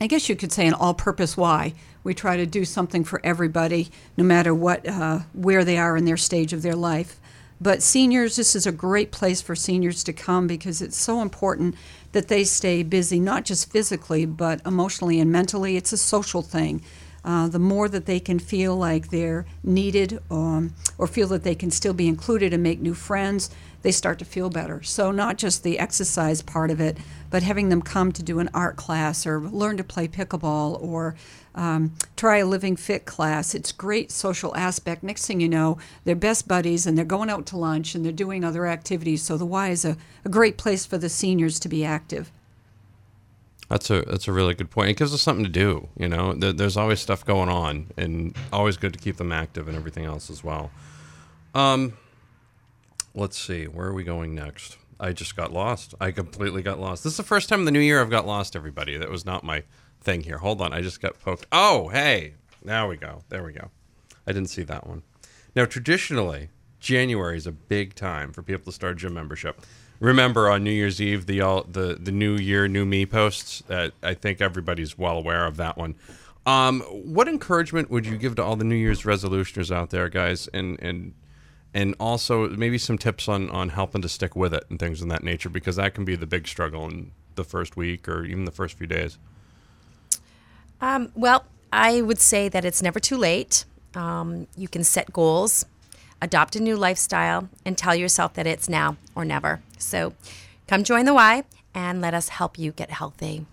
I 0.00 0.06
guess 0.06 0.28
you 0.28 0.36
could 0.36 0.52
say, 0.52 0.66
an 0.66 0.74
all-purpose 0.74 1.36
Y. 1.36 1.74
We 2.02 2.14
try 2.14 2.36
to 2.36 2.46
do 2.46 2.64
something 2.64 3.04
for 3.04 3.20
everybody, 3.24 3.90
no 4.16 4.24
matter 4.24 4.54
what, 4.54 4.86
uh, 4.88 5.20
where 5.32 5.64
they 5.64 5.78
are 5.78 5.96
in 5.96 6.04
their 6.04 6.16
stage 6.16 6.52
of 6.52 6.62
their 6.62 6.76
life. 6.76 7.20
But 7.60 7.82
seniors, 7.82 8.36
this 8.36 8.56
is 8.56 8.66
a 8.66 8.72
great 8.72 9.12
place 9.12 9.42
for 9.42 9.54
seniors 9.54 10.02
to 10.04 10.14
come 10.14 10.46
because 10.46 10.80
it's 10.80 10.96
so 10.96 11.20
important 11.20 11.74
that 12.12 12.28
they 12.28 12.42
stay 12.44 12.82
busy, 12.82 13.20
not 13.20 13.44
just 13.44 13.70
physically, 13.70 14.24
but 14.24 14.64
emotionally 14.64 15.20
and 15.20 15.30
mentally. 15.30 15.76
It's 15.76 15.92
a 15.92 15.98
social 15.98 16.40
thing. 16.40 16.82
Uh, 17.22 17.48
the 17.48 17.58
more 17.58 17.86
that 17.86 18.06
they 18.06 18.18
can 18.18 18.38
feel 18.38 18.74
like 18.76 19.10
they're 19.10 19.44
needed 19.62 20.18
um, 20.30 20.72
or 20.96 21.06
feel 21.06 21.28
that 21.28 21.44
they 21.44 21.54
can 21.54 21.70
still 21.70 21.92
be 21.92 22.08
included 22.08 22.54
and 22.54 22.62
make 22.62 22.80
new 22.80 22.94
friends, 22.94 23.50
they 23.82 23.92
start 23.92 24.18
to 24.18 24.24
feel 24.24 24.48
better. 24.48 24.82
So, 24.82 25.10
not 25.10 25.36
just 25.36 25.62
the 25.62 25.78
exercise 25.78 26.40
part 26.40 26.70
of 26.70 26.80
it, 26.80 26.96
but 27.28 27.42
having 27.42 27.68
them 27.68 27.82
come 27.82 28.10
to 28.12 28.22
do 28.22 28.38
an 28.38 28.48
art 28.54 28.76
class 28.76 29.26
or 29.26 29.38
learn 29.40 29.76
to 29.76 29.84
play 29.84 30.08
pickleball 30.08 30.82
or 30.82 31.14
um, 31.54 31.94
try 32.16 32.38
a 32.38 32.46
living 32.46 32.76
fit 32.76 33.04
class. 33.04 33.54
It's 33.54 33.72
great 33.72 34.10
social 34.10 34.54
aspect. 34.56 35.02
Next 35.02 35.26
thing 35.26 35.40
you 35.40 35.48
know, 35.48 35.78
they're 36.04 36.14
best 36.14 36.46
buddies 36.46 36.86
and 36.86 36.96
they're 36.96 37.04
going 37.04 37.30
out 37.30 37.46
to 37.46 37.56
lunch 37.56 37.94
and 37.94 38.04
they're 38.04 38.12
doing 38.12 38.44
other 38.44 38.66
activities. 38.66 39.22
So, 39.22 39.36
the 39.36 39.46
Y 39.46 39.68
is 39.68 39.84
a, 39.84 39.96
a 40.24 40.28
great 40.28 40.56
place 40.56 40.86
for 40.86 40.98
the 40.98 41.08
seniors 41.08 41.58
to 41.60 41.68
be 41.68 41.84
active. 41.84 42.30
That's 43.68 43.88
a 43.88 44.02
that's 44.02 44.26
a 44.26 44.32
really 44.32 44.54
good 44.54 44.70
point. 44.70 44.90
It 44.90 44.96
gives 44.96 45.14
us 45.14 45.22
something 45.22 45.44
to 45.44 45.50
do. 45.50 45.88
You 45.96 46.08
know, 46.08 46.34
there, 46.34 46.52
there's 46.52 46.76
always 46.76 47.00
stuff 47.00 47.24
going 47.24 47.48
on, 47.48 47.86
and 47.96 48.36
always 48.52 48.76
good 48.76 48.92
to 48.92 48.98
keep 48.98 49.16
them 49.16 49.30
active 49.30 49.68
and 49.68 49.76
everything 49.76 50.04
else 50.04 50.28
as 50.28 50.42
well. 50.42 50.72
Um, 51.54 51.94
let's 53.14 53.38
see, 53.38 53.66
where 53.66 53.86
are 53.86 53.92
we 53.94 54.02
going 54.02 54.34
next? 54.34 54.76
I 54.98 55.12
just 55.12 55.36
got 55.36 55.52
lost. 55.52 55.94
I 56.00 56.10
completely 56.10 56.62
got 56.62 56.80
lost. 56.80 57.04
This 57.04 57.12
is 57.12 57.16
the 57.16 57.22
first 57.22 57.48
time 57.48 57.60
in 57.60 57.64
the 57.64 57.70
new 57.70 57.80
year 57.80 58.00
I've 58.00 58.10
got 58.10 58.26
lost. 58.26 58.56
Everybody, 58.56 58.96
that 58.98 59.08
was 59.08 59.24
not 59.24 59.44
my 59.44 59.62
thing 60.00 60.22
here. 60.22 60.38
Hold 60.38 60.60
on, 60.60 60.72
I 60.72 60.80
just 60.80 61.00
got 61.00 61.20
poked. 61.20 61.46
Oh, 61.52 61.88
hey, 61.88 62.34
now 62.64 62.88
we 62.88 62.96
go. 62.96 63.22
There 63.28 63.44
we 63.44 63.52
go. 63.52 63.70
I 64.26 64.32
didn't 64.32 64.50
see 64.50 64.62
that 64.64 64.86
one. 64.86 65.02
Now, 65.54 65.64
traditionally, 65.64 66.50
January 66.78 67.36
is 67.36 67.46
a 67.46 67.52
big 67.52 67.94
time 67.94 68.32
for 68.32 68.42
people 68.42 68.66
to 68.66 68.72
start 68.72 68.98
gym 68.98 69.14
membership 69.14 69.64
remember 70.00 70.48
on 70.48 70.64
New 70.64 70.70
Year's 70.70 71.00
Eve 71.00 71.26
the 71.26 71.40
all 71.42 71.62
the 71.62 71.96
the 72.00 72.10
New 72.10 72.36
Year 72.36 72.66
New 72.66 72.84
Me 72.84 73.06
posts. 73.06 73.62
Uh, 73.70 73.90
I 74.02 74.14
think 74.14 74.40
everybody's 74.40 74.98
well 74.98 75.16
aware 75.16 75.46
of 75.46 75.56
that 75.58 75.76
one. 75.76 75.94
Um, 76.46 76.80
what 76.80 77.28
encouragement 77.28 77.90
would 77.90 78.06
you 78.06 78.16
give 78.16 78.34
to 78.36 78.42
all 78.42 78.56
the 78.56 78.64
New 78.64 78.74
Year's 78.74 79.02
resolutioners 79.02 79.70
out 79.70 79.90
there, 79.90 80.08
guys, 80.08 80.48
and 80.48 80.80
and 80.80 81.14
and 81.72 81.94
also 82.00 82.48
maybe 82.48 82.78
some 82.78 82.98
tips 82.98 83.28
on 83.28 83.50
on 83.50 83.68
helping 83.68 84.02
to 84.02 84.08
stick 84.08 84.34
with 84.34 84.52
it 84.52 84.64
and 84.70 84.78
things 84.78 85.02
in 85.02 85.08
that 85.08 85.22
nature 85.22 85.50
because 85.50 85.76
that 85.76 85.94
can 85.94 86.04
be 86.04 86.16
the 86.16 86.26
big 86.26 86.48
struggle 86.48 86.86
in 86.86 87.12
the 87.36 87.44
first 87.44 87.76
week 87.76 88.08
or 88.08 88.24
even 88.24 88.44
the 88.44 88.50
first 88.50 88.76
few 88.76 88.86
days. 88.86 89.18
Um, 90.80 91.12
well, 91.14 91.44
I 91.72 92.00
would 92.00 92.18
say 92.18 92.48
that 92.48 92.64
it's 92.64 92.82
never 92.82 93.00
too 93.00 93.16
late. 93.16 93.64
Um, 93.94 94.46
you 94.56 94.68
can 94.68 94.84
set 94.84 95.12
goals 95.12 95.64
adopt 96.22 96.56
a 96.56 96.60
new 96.60 96.76
lifestyle, 96.76 97.48
and 97.64 97.76
tell 97.76 97.94
yourself 97.94 98.34
that 98.34 98.46
it's 98.46 98.68
now 98.68 98.96
or 99.14 99.24
never. 99.24 99.60
So 99.78 100.14
come 100.66 100.84
join 100.84 101.04
the 101.04 101.14
Y 101.14 101.44
and 101.74 102.00
let 102.00 102.14
us 102.14 102.28
help 102.28 102.58
you 102.58 102.72
get 102.72 102.90
healthy. 102.90 103.46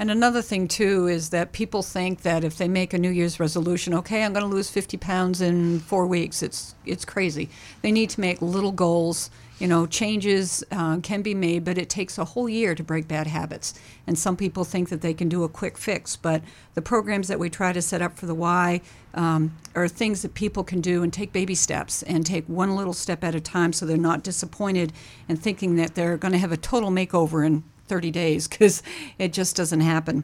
And 0.00 0.12
another 0.12 0.42
thing, 0.42 0.68
too, 0.68 1.08
is 1.08 1.30
that 1.30 1.50
people 1.50 1.82
think 1.82 2.22
that 2.22 2.44
if 2.44 2.56
they 2.56 2.68
make 2.68 2.92
a 2.92 2.98
New 2.98 3.10
Year's 3.10 3.40
resolution, 3.40 3.94
okay, 3.94 4.22
I'm 4.22 4.32
going 4.32 4.48
to 4.48 4.54
lose 4.54 4.70
50 4.70 4.96
pounds 4.96 5.40
in 5.40 5.80
four 5.80 6.06
weeks, 6.06 6.40
it's, 6.40 6.76
it's 6.86 7.04
crazy. 7.04 7.48
They 7.82 7.90
need 7.90 8.10
to 8.10 8.20
make 8.20 8.40
little 8.40 8.70
goals. 8.70 9.28
You 9.58 9.66
know, 9.66 9.86
changes 9.86 10.62
uh, 10.70 10.98
can 10.98 11.22
be 11.22 11.34
made, 11.34 11.64
but 11.64 11.78
it 11.78 11.88
takes 11.88 12.16
a 12.16 12.24
whole 12.24 12.48
year 12.48 12.76
to 12.76 12.84
break 12.84 13.08
bad 13.08 13.26
habits. 13.26 13.74
And 14.06 14.16
some 14.16 14.36
people 14.36 14.64
think 14.64 14.88
that 14.90 15.00
they 15.00 15.12
can 15.12 15.28
do 15.28 15.42
a 15.42 15.48
quick 15.48 15.76
fix, 15.76 16.14
but 16.14 16.42
the 16.74 16.82
programs 16.82 17.26
that 17.26 17.40
we 17.40 17.50
try 17.50 17.72
to 17.72 17.82
set 17.82 18.00
up 18.00 18.16
for 18.16 18.26
the 18.26 18.36
Y 18.36 18.80
um, 19.14 19.56
are 19.74 19.88
things 19.88 20.22
that 20.22 20.34
people 20.34 20.62
can 20.62 20.80
do 20.80 21.02
and 21.02 21.12
take 21.12 21.32
baby 21.32 21.56
steps 21.56 22.04
and 22.04 22.24
take 22.24 22.44
one 22.46 22.76
little 22.76 22.92
step 22.92 23.24
at 23.24 23.34
a 23.34 23.40
time 23.40 23.72
so 23.72 23.84
they're 23.84 23.96
not 23.96 24.22
disappointed 24.22 24.92
and 25.28 25.42
thinking 25.42 25.74
that 25.74 25.96
they're 25.96 26.16
going 26.16 26.32
to 26.32 26.38
have 26.38 26.52
a 26.52 26.56
total 26.56 26.90
makeover 26.90 27.44
in 27.44 27.64
30 27.88 28.12
days 28.12 28.46
because 28.46 28.82
it 29.18 29.32
just 29.32 29.56
doesn't 29.56 29.80
happen. 29.80 30.22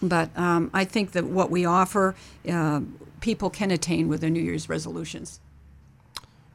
But 0.00 0.36
um, 0.38 0.70
I 0.72 0.84
think 0.84 1.12
that 1.12 1.24
what 1.24 1.50
we 1.50 1.64
offer, 1.64 2.14
uh, 2.48 2.82
people 3.20 3.50
can 3.50 3.70
attain 3.70 4.08
with 4.08 4.20
their 4.20 4.30
New 4.30 4.40
Year's 4.40 4.68
resolutions. 4.68 5.40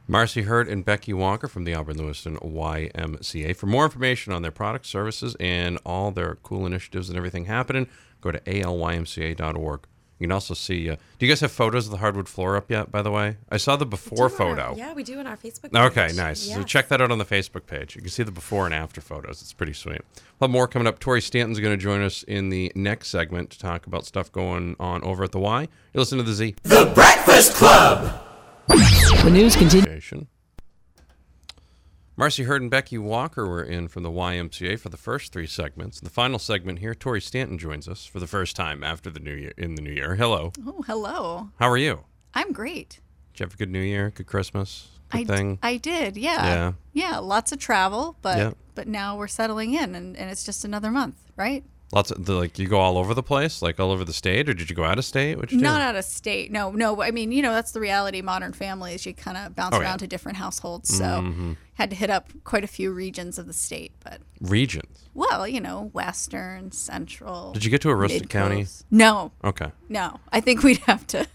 Marcie 0.08 0.42
Hird 0.44 0.68
and 0.68 0.84
Becky 0.84 1.12
Walker 1.12 1.48
from 1.48 1.64
the 1.64 1.74
Auburn 1.74 1.98
Lewiston 1.98 2.36
YMCA. 2.38 3.56
For 3.56 3.66
more 3.66 3.84
information 3.84 4.32
on 4.32 4.42
their 4.42 4.52
products, 4.52 4.88
services, 4.88 5.36
and 5.40 5.78
all 5.84 6.10
their 6.12 6.36
cool 6.42 6.64
initiatives 6.66 7.08
and 7.08 7.16
everything 7.18 7.46
happening, 7.46 7.88
go 8.20 8.30
to 8.30 8.38
alymca.org. 8.40 9.80
You 10.18 10.24
can 10.28 10.32
also 10.32 10.54
see. 10.54 10.88
Uh, 10.88 10.96
do 11.18 11.26
you 11.26 11.30
guys 11.30 11.40
have 11.40 11.52
photos 11.52 11.84
of 11.86 11.90
the 11.90 11.98
hardwood 11.98 12.26
floor 12.26 12.56
up 12.56 12.70
yet? 12.70 12.90
By 12.90 13.02
the 13.02 13.10
way, 13.10 13.36
I 13.50 13.58
saw 13.58 13.76
the 13.76 13.84
before 13.84 14.30
photo. 14.30 14.74
yeah, 14.74 14.94
we 14.94 15.02
do 15.02 15.18
on 15.18 15.26
our 15.26 15.36
Facebook. 15.36 15.72
Page. 15.72 15.74
Okay, 15.74 16.08
nice. 16.14 16.46
Yes. 16.46 16.56
So 16.56 16.62
check 16.62 16.88
that 16.88 17.02
out 17.02 17.10
on 17.10 17.18
the 17.18 17.26
Facebook 17.26 17.66
page. 17.66 17.94
You 17.94 18.00
can 18.00 18.08
see 18.08 18.22
the 18.22 18.30
before 18.32 18.64
and 18.64 18.74
after 18.74 19.02
photos. 19.02 19.42
It's 19.42 19.52
pretty 19.52 19.74
sweet. 19.74 20.00
We'll 20.40 20.48
have 20.48 20.50
more 20.50 20.68
coming 20.68 20.88
up. 20.88 21.00
Tori 21.00 21.20
Stanton's 21.20 21.60
going 21.60 21.76
to 21.76 21.82
join 21.82 22.00
us 22.00 22.22
in 22.22 22.48
the 22.48 22.72
next 22.74 23.08
segment 23.08 23.50
to 23.50 23.58
talk 23.58 23.86
about 23.86 24.06
stuff 24.06 24.32
going 24.32 24.74
on 24.80 25.02
over 25.04 25.22
at 25.22 25.32
the 25.32 25.38
Y. 25.38 25.62
You 25.62 25.68
listen 26.00 26.16
to 26.16 26.24
the 26.24 26.32
Z. 26.32 26.54
The 26.62 26.90
Breakfast 26.94 27.52
Club. 27.52 28.22
The 28.68 29.30
news 29.30 29.54
continues. 29.54 29.85
Marcie 32.18 32.44
Hird 32.44 32.62
and 32.62 32.70
Becky 32.70 32.96
Walker 32.96 33.46
were 33.46 33.62
in 33.62 33.88
from 33.88 34.02
the 34.02 34.10
YMCA 34.10 34.78
for 34.80 34.88
the 34.88 34.96
first 34.96 35.32
three 35.32 35.46
segments. 35.46 36.00
The 36.00 36.08
final 36.08 36.38
segment 36.38 36.78
here, 36.78 36.94
Tori 36.94 37.20
Stanton 37.20 37.58
joins 37.58 37.86
us 37.88 38.06
for 38.06 38.20
the 38.20 38.26
first 38.26 38.56
time 38.56 38.82
after 38.82 39.10
the 39.10 39.20
new 39.20 39.34
year 39.34 39.52
in 39.58 39.74
the 39.74 39.82
new 39.82 39.92
year. 39.92 40.14
Hello. 40.16 40.52
Oh, 40.66 40.82
hello. 40.86 41.50
How 41.58 41.68
are 41.68 41.76
you? 41.76 42.04
I'm 42.32 42.52
great. 42.52 43.00
Did 43.34 43.40
you 43.40 43.44
have 43.46 43.54
a 43.54 43.56
good 43.58 43.70
New 43.70 43.80
Year? 43.82 44.10
Good 44.14 44.26
Christmas? 44.26 44.88
Good 45.10 45.30
I 45.30 45.36
thing? 45.36 45.54
D- 45.56 45.60
I 45.62 45.76
did. 45.76 46.16
Yeah. 46.16 46.44
Yeah. 46.46 46.72
Yeah. 46.94 47.18
Lots 47.18 47.52
of 47.52 47.58
travel, 47.58 48.16
but 48.22 48.38
Yeah. 48.38 48.52
but 48.74 48.88
now 48.88 49.16
we're 49.18 49.26
settling 49.28 49.74
in, 49.74 49.94
and, 49.94 50.16
and 50.16 50.30
it's 50.30 50.44
just 50.44 50.64
another 50.64 50.90
month, 50.90 51.16
right? 51.36 51.64
Lots 51.92 52.10
of 52.10 52.24
the, 52.24 52.32
like 52.34 52.58
you 52.58 52.66
go 52.66 52.80
all 52.80 52.98
over 52.98 53.14
the 53.14 53.22
place, 53.22 53.62
like 53.62 53.78
all 53.78 53.92
over 53.92 54.04
the 54.04 54.12
state, 54.12 54.48
or 54.48 54.54
did 54.54 54.68
you 54.68 54.74
go 54.74 54.82
out 54.84 54.98
of 54.98 55.04
state? 55.04 55.38
What 55.38 55.52
you 55.52 55.58
Not 55.58 55.78
do? 55.78 55.82
out 55.84 55.94
of 55.94 56.04
state. 56.04 56.50
No, 56.50 56.72
no. 56.72 57.00
I 57.00 57.12
mean, 57.12 57.30
you 57.30 57.42
know, 57.42 57.52
that's 57.52 57.70
the 57.70 57.78
reality. 57.80 58.22
Modern 58.22 58.52
families, 58.52 59.06
you 59.06 59.14
kind 59.14 59.36
of 59.36 59.54
bounce 59.54 59.72
Oh, 59.72 59.76
yeah. 59.78 59.82
Mm-hmm. 59.82 59.88
around 59.90 59.98
to 60.00 60.06
different 60.08 60.38
households. 60.38 60.92
So 60.96 61.54
had 61.74 61.90
to 61.90 61.96
hit 61.96 62.10
up 62.10 62.30
quite 62.42 62.64
a 62.64 62.66
few 62.66 62.90
regions 62.92 63.38
of 63.38 63.46
the 63.46 63.52
state, 63.52 63.92
but 64.02 64.20
Regions. 64.40 65.08
well, 65.14 65.46
you 65.46 65.60
know, 65.60 65.90
western, 65.92 66.72
central. 66.72 67.52
Did 67.52 67.64
you 67.64 67.70
get 67.70 67.82
to 67.82 67.88
Aroostook. 67.88 68.30
County? 68.30 68.66
No, 68.90 69.30
Okay. 69.44 69.70
no. 69.88 70.18
I 70.32 70.40
think 70.40 70.62
we'd 70.64 70.78
have 70.78 71.06
to. 71.08 71.26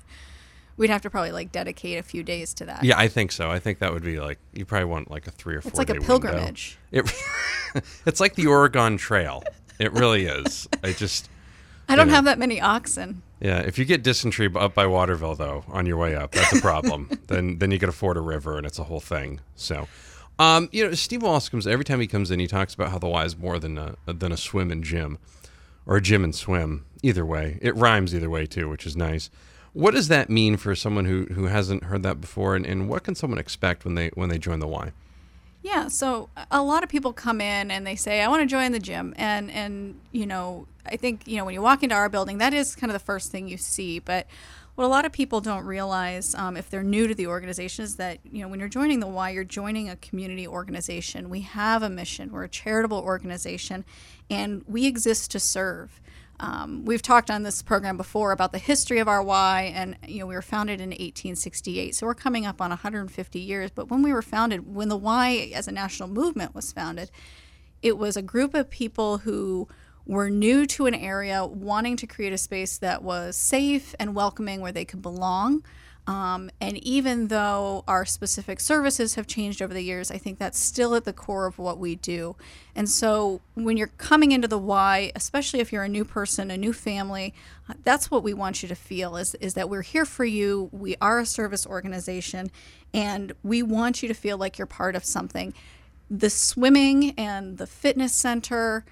We'd 0.77 0.89
have 0.89 1.01
to 1.03 1.09
probably 1.11 1.31
like 1.31 1.51
dedicate 1.51 1.99
a 1.99 2.03
few 2.03 2.23
days 2.23 2.55
to 2.55 2.65
that. 2.65 2.83
Yeah, 2.83 2.97
I 2.97 3.07
think 3.07 3.31
so. 3.31 3.51
I 3.51 3.59
think 3.59 3.79
that 3.79 3.93
would 3.93 4.01
be 4.03 4.19
like 4.19 4.39
you 4.51 4.65
probably 4.65 4.85
want 4.85 5.11
like 5.11 5.27
a 5.27 5.31
three 5.31 5.55
or 5.55 5.61
four. 5.61 5.69
It's 5.69 5.77
like 5.77 5.91
a 5.91 5.95
pilgrimage. 6.01 6.79
It, 6.91 7.11
it's 8.05 8.19
like 8.19 8.33
the 8.35 8.47
Oregon 8.47 8.97
Trail. 8.97 9.43
It 9.81 9.91
really 9.93 10.25
is. 10.25 10.69
I 10.83 10.93
just 10.93 11.29
I 11.89 11.95
don't 11.95 12.07
know. 12.07 12.13
have 12.13 12.25
that 12.25 12.37
many 12.39 12.61
oxen. 12.61 13.21
yeah. 13.39 13.59
If 13.59 13.79
you 13.79 13.85
get 13.85 14.03
dysentery 14.03 14.49
up 14.55 14.73
by 14.75 14.85
Waterville 14.85 15.35
though, 15.35 15.65
on 15.67 15.85
your 15.85 15.97
way 15.97 16.15
up, 16.15 16.31
that's 16.31 16.55
a 16.57 16.61
problem. 16.61 17.09
then 17.27 17.57
then 17.57 17.71
you 17.71 17.79
can 17.79 17.89
afford 17.89 18.15
a 18.17 18.21
river, 18.21 18.57
and 18.57 18.65
it's 18.65 18.79
a 18.79 18.83
whole 18.83 19.01
thing. 19.01 19.39
So. 19.55 19.87
Um, 20.39 20.69
you 20.71 20.87
know, 20.87 20.93
Steve 20.93 21.21
Wallace 21.21 21.49
comes 21.49 21.67
every 21.67 21.85
time 21.85 21.99
he 21.99 22.07
comes 22.07 22.31
in. 22.31 22.39
He 22.39 22.47
talks 22.47 22.73
about 22.73 22.89
how 22.89 22.97
the 22.97 23.07
Y 23.07 23.25
is 23.25 23.37
more 23.37 23.59
than 23.59 23.77
a 23.77 23.95
than 24.05 24.31
a 24.31 24.37
swim 24.37 24.71
and 24.71 24.83
gym, 24.83 25.19
or 25.85 25.97
a 25.97 26.01
gym 26.01 26.23
and 26.23 26.33
swim. 26.33 26.85
Either 27.03 27.25
way, 27.25 27.59
it 27.61 27.75
rhymes 27.75 28.15
either 28.15 28.29
way 28.29 28.45
too, 28.47 28.67
which 28.69 28.87
is 28.87 28.95
nice. 28.95 29.29
What 29.73 29.93
does 29.93 30.07
that 30.07 30.29
mean 30.29 30.57
for 30.57 30.75
someone 30.75 31.05
who, 31.05 31.25
who 31.25 31.45
hasn't 31.45 31.85
heard 31.85 32.03
that 32.03 32.19
before, 32.19 32.55
and, 32.55 32.65
and 32.65 32.89
what 32.89 33.03
can 33.03 33.15
someone 33.15 33.39
expect 33.39 33.85
when 33.85 33.95
they 33.95 34.09
when 34.15 34.29
they 34.29 34.37
join 34.39 34.59
the 34.59 34.67
Y? 34.67 34.91
Yeah, 35.63 35.89
so 35.89 36.29
a 36.49 36.61
lot 36.63 36.83
of 36.83 36.89
people 36.89 37.13
come 37.13 37.39
in 37.39 37.69
and 37.69 37.85
they 37.85 37.95
say, 37.95 38.21
"I 38.21 38.27
want 38.27 38.41
to 38.41 38.47
join 38.47 38.71
the 38.71 38.79
gym," 38.79 39.13
and 39.15 39.51
and 39.51 39.99
you 40.11 40.25
know, 40.25 40.67
I 40.87 40.97
think 40.97 41.27
you 41.27 41.37
know 41.37 41.45
when 41.45 41.53
you 41.53 41.61
walk 41.61 41.83
into 41.83 41.93
our 41.95 42.09
building, 42.09 42.39
that 42.39 42.53
is 42.53 42.75
kind 42.75 42.89
of 42.89 42.93
the 42.99 43.05
first 43.05 43.31
thing 43.31 43.47
you 43.47 43.57
see. 43.57 43.99
But 43.99 44.27
What 44.75 44.85
a 44.85 44.87
lot 44.87 45.05
of 45.05 45.11
people 45.11 45.41
don't 45.41 45.65
realize, 45.65 46.33
um, 46.33 46.55
if 46.57 46.69
they're 46.69 46.81
new 46.81 47.05
to 47.05 47.13
the 47.13 47.27
organization, 47.27 47.83
is 47.83 47.97
that 47.97 48.19
you 48.23 48.41
know 48.41 48.47
when 48.47 48.59
you're 48.59 48.69
joining 48.69 49.01
the 49.01 49.07
Y, 49.07 49.29
you're 49.31 49.43
joining 49.43 49.89
a 49.89 49.95
community 49.97 50.47
organization. 50.47 51.29
We 51.29 51.41
have 51.41 51.83
a 51.83 51.89
mission. 51.89 52.31
We're 52.31 52.45
a 52.45 52.49
charitable 52.49 52.99
organization, 52.99 53.85
and 54.29 54.63
we 54.67 54.85
exist 54.87 55.29
to 55.31 55.39
serve. 55.39 55.99
Um, 56.41 56.85
we've 56.85 57.03
talked 57.03 57.29
on 57.29 57.43
this 57.43 57.61
program 57.61 57.97
before 57.97 58.31
about 58.31 58.51
the 58.51 58.57
history 58.57 58.97
of 58.97 59.07
our 59.07 59.21
Y, 59.21 59.71
and 59.75 59.95
you 60.07 60.19
know 60.19 60.25
we 60.25 60.33
were 60.33 60.41
founded 60.41 60.81
in 60.81 60.89
1868, 60.89 61.93
so 61.93 62.07
we're 62.07 62.15
coming 62.15 62.47
up 62.47 62.59
on 62.59 62.71
150 62.71 63.39
years. 63.39 63.69
But 63.69 63.89
when 63.89 64.01
we 64.01 64.11
were 64.11 64.23
founded, 64.23 64.73
when 64.73 64.89
the 64.89 64.97
Y 64.97 65.51
as 65.53 65.67
a 65.67 65.71
national 65.71 66.09
movement 66.09 66.55
was 66.55 66.73
founded, 66.73 67.11
it 67.83 67.95
was 67.95 68.17
a 68.17 68.23
group 68.23 68.55
of 68.55 68.71
people 68.71 69.19
who 69.19 69.67
were 70.07 70.31
new 70.31 70.65
to 70.65 70.87
an 70.87 70.95
area, 70.95 71.45
wanting 71.45 71.95
to 71.97 72.07
create 72.07 72.33
a 72.33 72.39
space 72.39 72.79
that 72.79 73.03
was 73.03 73.37
safe 73.37 73.93
and 73.99 74.15
welcoming 74.15 74.61
where 74.61 74.71
they 74.71 74.83
could 74.83 75.03
belong. 75.03 75.63
Um, 76.07 76.49
and 76.59 76.77
even 76.79 77.27
though 77.27 77.83
our 77.87 78.05
specific 78.05 78.59
services 78.59 79.15
have 79.15 79.27
changed 79.27 79.61
over 79.61 79.73
the 79.73 79.83
years, 79.83 80.09
I 80.09 80.17
think 80.17 80.39
that's 80.39 80.59
still 80.59 80.95
at 80.95 81.05
the 81.05 81.13
core 81.13 81.45
of 81.45 81.59
what 81.59 81.77
we 81.77 81.95
do. 81.95 82.35
And 82.75 82.89
so 82.89 83.41
when 83.53 83.77
you're 83.77 83.87
coming 83.87 84.31
into 84.31 84.47
the 84.47 84.57
Y, 84.57 85.11
especially 85.15 85.59
if 85.59 85.71
you're 85.71 85.83
a 85.83 85.89
new 85.89 86.03
person, 86.03 86.49
a 86.49 86.57
new 86.57 86.73
family, 86.73 87.33
uh, 87.69 87.75
that's 87.83 88.09
what 88.09 88.23
we 88.23 88.33
want 88.33 88.63
you 88.63 88.69
to 88.69 88.75
feel 88.75 89.15
is, 89.15 89.35
is 89.35 89.53
that 89.53 89.69
we're 89.69 89.83
here 89.83 90.05
for 90.05 90.25
you. 90.25 90.69
We 90.71 90.95
are 90.99 91.19
a 91.19 91.25
service 91.25 91.67
organization, 91.67 92.51
and 92.93 93.33
we 93.43 93.61
want 93.61 94.01
you 94.01 94.07
to 94.07 94.15
feel 94.15 94.37
like 94.37 94.57
you're 94.57 94.65
part 94.65 94.95
of 94.95 95.05
something. 95.05 95.53
The 96.09 96.29
swimming 96.29 97.11
and 97.11 97.57
the 97.57 97.67
fitness 97.67 98.13
center, 98.13 98.85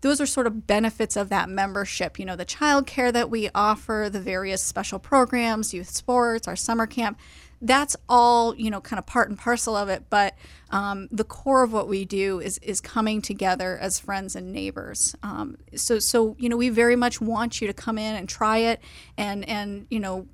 those 0.00 0.20
are 0.20 0.26
sort 0.26 0.46
of 0.46 0.66
benefits 0.66 1.16
of 1.16 1.28
that 1.28 1.48
membership. 1.48 2.18
You 2.18 2.24
know, 2.24 2.36
the 2.36 2.46
childcare 2.46 3.12
that 3.12 3.30
we 3.30 3.50
offer, 3.54 4.08
the 4.10 4.20
various 4.20 4.62
special 4.62 4.98
programs, 4.98 5.74
youth 5.74 5.90
sports, 5.90 6.48
our 6.48 6.56
summer 6.56 6.86
camp. 6.86 7.18
That's 7.60 7.96
all 8.08 8.54
you 8.54 8.70
know, 8.70 8.80
kind 8.80 8.98
of 8.98 9.06
part 9.06 9.28
and 9.28 9.36
parcel 9.36 9.74
of 9.74 9.88
it. 9.88 10.04
But 10.08 10.34
um, 10.70 11.08
the 11.10 11.24
core 11.24 11.64
of 11.64 11.72
what 11.72 11.88
we 11.88 12.04
do 12.04 12.40
is 12.40 12.58
is 12.58 12.80
coming 12.80 13.20
together 13.20 13.76
as 13.78 13.98
friends 13.98 14.36
and 14.36 14.52
neighbors. 14.52 15.14
Um, 15.22 15.58
so 15.74 15.98
so 15.98 16.36
you 16.38 16.48
know, 16.48 16.56
we 16.56 16.68
very 16.68 16.96
much 16.96 17.20
want 17.20 17.60
you 17.60 17.66
to 17.66 17.74
come 17.74 17.98
in 17.98 18.14
and 18.14 18.28
try 18.28 18.58
it, 18.58 18.80
and 19.16 19.46
and 19.48 19.86
you 19.90 20.00
know, 20.00 20.28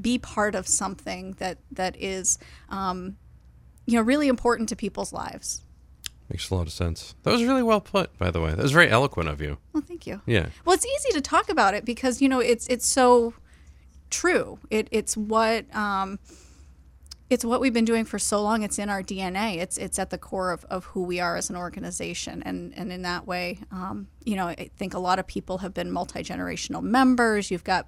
be 0.00 0.18
part 0.18 0.54
of 0.54 0.66
something 0.66 1.32
that 1.38 1.58
that 1.72 1.96
is, 1.98 2.38
um, 2.68 3.16
you 3.86 3.94
know, 3.94 4.02
really 4.02 4.28
important 4.28 4.68
to 4.68 4.76
people's 4.76 5.12
lives. 5.12 5.62
Makes 6.28 6.50
a 6.50 6.54
lot 6.54 6.66
of 6.66 6.72
sense. 6.72 7.14
That 7.22 7.30
was 7.30 7.44
really 7.44 7.62
well 7.62 7.80
put, 7.80 8.16
by 8.18 8.30
the 8.30 8.40
way. 8.40 8.50
That 8.50 8.62
was 8.62 8.72
very 8.72 8.90
eloquent 8.90 9.28
of 9.28 9.40
you. 9.40 9.58
Well, 9.72 9.84
thank 9.86 10.06
you. 10.06 10.20
Yeah. 10.26 10.48
Well, 10.64 10.74
it's 10.74 10.86
easy 10.86 11.12
to 11.12 11.20
talk 11.20 11.48
about 11.48 11.74
it 11.74 11.84
because 11.84 12.20
you 12.20 12.28
know 12.28 12.40
it's 12.40 12.66
it's 12.66 12.86
so 12.86 13.34
true. 14.10 14.58
It 14.70 14.88
it's 14.90 15.16
what 15.16 15.72
um, 15.74 16.18
it's 17.30 17.44
what 17.44 17.60
we've 17.60 17.72
been 17.72 17.84
doing 17.84 18.04
for 18.04 18.18
so 18.18 18.42
long. 18.42 18.62
It's 18.62 18.78
in 18.78 18.88
our 18.88 19.02
DNA. 19.02 19.58
It's 19.58 19.78
it's 19.78 19.98
at 19.98 20.10
the 20.10 20.18
core 20.18 20.50
of, 20.50 20.64
of 20.64 20.84
who 20.86 21.02
we 21.02 21.20
are 21.20 21.36
as 21.36 21.48
an 21.48 21.56
organization, 21.56 22.42
and 22.44 22.72
and 22.76 22.92
in 22.92 23.02
that 23.02 23.26
way, 23.26 23.60
um, 23.70 24.08
you 24.24 24.36
know, 24.36 24.48
I 24.48 24.70
think 24.76 24.94
a 24.94 24.98
lot 24.98 25.18
of 25.18 25.26
people 25.26 25.58
have 25.58 25.74
been 25.74 25.90
multi 25.90 26.24
generational 26.24 26.82
members. 26.82 27.50
You've 27.50 27.64
got 27.64 27.86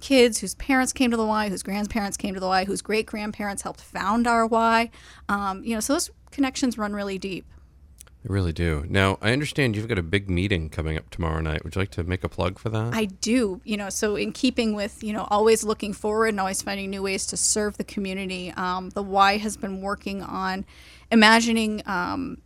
kids 0.00 0.38
whose 0.38 0.54
parents 0.56 0.92
came 0.92 1.10
to 1.12 1.16
the 1.16 1.24
Y, 1.24 1.48
whose 1.48 1.62
grandparents 1.62 2.16
came 2.16 2.34
to 2.34 2.40
the 2.40 2.46
Y, 2.46 2.64
whose 2.64 2.82
great 2.82 3.06
grandparents 3.06 3.62
helped 3.62 3.80
found 3.80 4.26
our 4.26 4.46
Y. 4.46 4.90
Um, 5.28 5.62
you 5.64 5.74
know, 5.74 5.80
so 5.80 5.94
those 5.94 6.10
connections 6.30 6.76
run 6.76 6.92
really 6.92 7.18
deep. 7.18 7.46
They 8.22 8.32
really 8.32 8.52
do. 8.52 8.84
Now, 8.88 9.18
I 9.20 9.32
understand 9.32 9.74
you've 9.74 9.88
got 9.88 9.98
a 9.98 10.02
big 10.02 10.30
meeting 10.30 10.68
coming 10.70 10.96
up 10.96 11.10
tomorrow 11.10 11.40
night. 11.40 11.64
Would 11.64 11.74
you 11.74 11.80
like 11.80 11.90
to 11.92 12.04
make 12.04 12.22
a 12.22 12.28
plug 12.28 12.58
for 12.58 12.68
that? 12.68 12.94
I 12.94 13.06
do, 13.06 13.60
you 13.64 13.76
know, 13.76 13.90
so 13.90 14.14
in 14.14 14.32
keeping 14.32 14.74
with, 14.74 15.02
you 15.02 15.12
know, 15.12 15.26
always 15.28 15.64
looking 15.64 15.92
forward 15.92 16.28
and 16.28 16.38
always 16.38 16.62
finding 16.62 16.90
new 16.90 17.02
ways 17.02 17.26
to 17.26 17.36
serve 17.36 17.78
the 17.78 17.84
community, 17.84 18.52
um, 18.56 18.90
the 18.90 19.02
Y 19.02 19.38
has 19.38 19.56
been 19.56 19.80
working 19.80 20.22
on 20.22 20.64
imagining 21.10 21.82
um, 21.86 22.38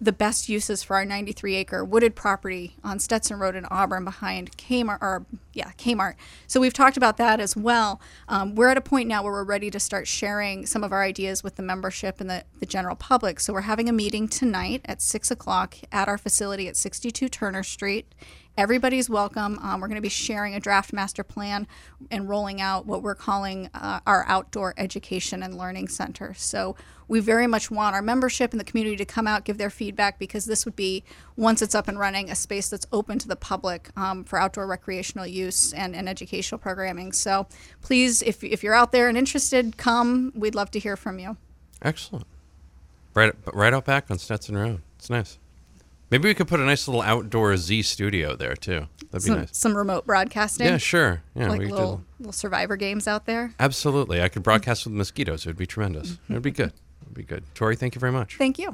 the 0.00 0.12
best 0.12 0.48
uses 0.48 0.82
for 0.82 0.96
our 0.96 1.04
93 1.04 1.56
acre 1.56 1.84
wooded 1.84 2.16
property 2.16 2.76
on 2.82 2.98
Stetson 2.98 3.38
Road 3.38 3.54
in 3.54 3.66
Auburn 3.66 4.04
behind 4.04 4.56
Kmart, 4.56 4.98
or 5.02 5.26
yeah, 5.52 5.72
Kmart. 5.72 6.14
So 6.46 6.58
we've 6.58 6.72
talked 6.72 6.96
about 6.96 7.18
that 7.18 7.38
as 7.38 7.54
well. 7.54 8.00
Um, 8.26 8.54
we're 8.54 8.68
at 8.68 8.78
a 8.78 8.82
point 8.82 9.08
now 9.08 9.22
where 9.22 9.32
we're 9.32 9.44
ready 9.44 9.70
to 9.70 9.78
start 9.78 10.08
sharing 10.08 10.64
some 10.64 10.82
of 10.82 10.92
our 10.92 11.02
ideas 11.02 11.44
with 11.44 11.56
the 11.56 11.62
membership 11.62 12.20
and 12.20 12.30
the, 12.30 12.44
the 12.60 12.66
general 12.66 12.96
public. 12.96 13.40
So 13.40 13.52
we're 13.52 13.62
having 13.62 13.88
a 13.88 13.92
meeting 13.92 14.26
tonight 14.26 14.80
at 14.86 15.02
6 15.02 15.30
o'clock 15.30 15.76
at 15.92 16.08
our 16.08 16.16
facility 16.16 16.66
at 16.66 16.76
62 16.76 17.28
Turner 17.28 17.62
Street. 17.62 18.14
Everybody's 18.60 19.08
welcome. 19.08 19.58
Um, 19.62 19.80
we're 19.80 19.88
going 19.88 19.96
to 19.96 20.02
be 20.02 20.10
sharing 20.10 20.54
a 20.54 20.60
draft 20.60 20.92
master 20.92 21.24
plan 21.24 21.66
and 22.10 22.28
rolling 22.28 22.60
out 22.60 22.84
what 22.84 23.02
we're 23.02 23.14
calling 23.14 23.70
uh, 23.72 24.00
our 24.06 24.22
outdoor 24.28 24.74
education 24.76 25.42
and 25.42 25.56
learning 25.56 25.88
center. 25.88 26.34
So 26.34 26.76
we 27.08 27.20
very 27.20 27.46
much 27.46 27.70
want 27.70 27.94
our 27.94 28.02
membership 28.02 28.50
and 28.50 28.60
the 28.60 28.64
community 28.64 28.96
to 28.96 29.06
come 29.06 29.26
out, 29.26 29.44
give 29.44 29.56
their 29.56 29.70
feedback, 29.70 30.18
because 30.18 30.44
this 30.44 30.66
would 30.66 30.76
be, 30.76 31.04
once 31.36 31.62
it's 31.62 31.74
up 31.74 31.88
and 31.88 31.98
running, 31.98 32.28
a 32.30 32.34
space 32.34 32.68
that's 32.68 32.86
open 32.92 33.18
to 33.20 33.28
the 33.28 33.34
public 33.34 33.88
um, 33.96 34.24
for 34.24 34.38
outdoor 34.38 34.66
recreational 34.66 35.26
use 35.26 35.72
and, 35.72 35.96
and 35.96 36.06
educational 36.06 36.58
programming. 36.58 37.12
So 37.12 37.46
please, 37.80 38.20
if, 38.20 38.44
if 38.44 38.62
you're 38.62 38.74
out 38.74 38.92
there 38.92 39.08
and 39.08 39.16
interested, 39.16 39.78
come. 39.78 40.32
We'd 40.34 40.54
love 40.54 40.70
to 40.72 40.78
hear 40.78 40.98
from 40.98 41.18
you. 41.18 41.38
Excellent. 41.80 42.26
Right, 43.14 43.32
right 43.54 43.72
out 43.72 43.86
back 43.86 44.10
on 44.10 44.18
Stetson 44.18 44.58
Road. 44.58 44.82
It's 44.98 45.08
nice. 45.08 45.38
Maybe 46.10 46.28
we 46.28 46.34
could 46.34 46.48
put 46.48 46.58
a 46.60 46.64
nice 46.64 46.88
little 46.88 47.02
outdoor 47.02 47.56
Z 47.56 47.82
studio 47.82 48.34
there 48.34 48.56
too. 48.56 48.86
That'd 49.10 49.26
be 49.28 49.34
nice. 49.34 49.56
some 49.56 49.76
remote 49.76 50.06
broadcasting. 50.06 50.66
Yeah, 50.66 50.76
sure. 50.76 51.22
Yeah, 51.34 51.48
Like 51.48 51.60
we 51.60 51.66
could 51.66 51.74
little, 51.74 51.96
do. 51.98 52.04
little 52.18 52.32
survivor 52.32 52.76
games 52.76 53.06
out 53.08 53.26
there. 53.26 53.54
Absolutely. 53.60 54.20
I 54.22 54.28
could 54.28 54.42
broadcast 54.42 54.84
with 54.86 54.94
mosquitoes. 54.94 55.46
It 55.46 55.50
would 55.50 55.56
be 55.56 55.66
tremendous. 55.66 56.12
Mm-hmm. 56.12 56.32
It 56.32 56.36
would 56.36 56.42
be 56.42 56.50
good. 56.50 56.68
It 56.70 57.06
would 57.06 57.14
be 57.14 57.22
good. 57.22 57.44
Tori, 57.54 57.76
thank 57.76 57.94
you 57.94 58.00
very 58.00 58.12
much. 58.12 58.36
Thank 58.36 58.58
you. 58.58 58.68
I 58.68 58.72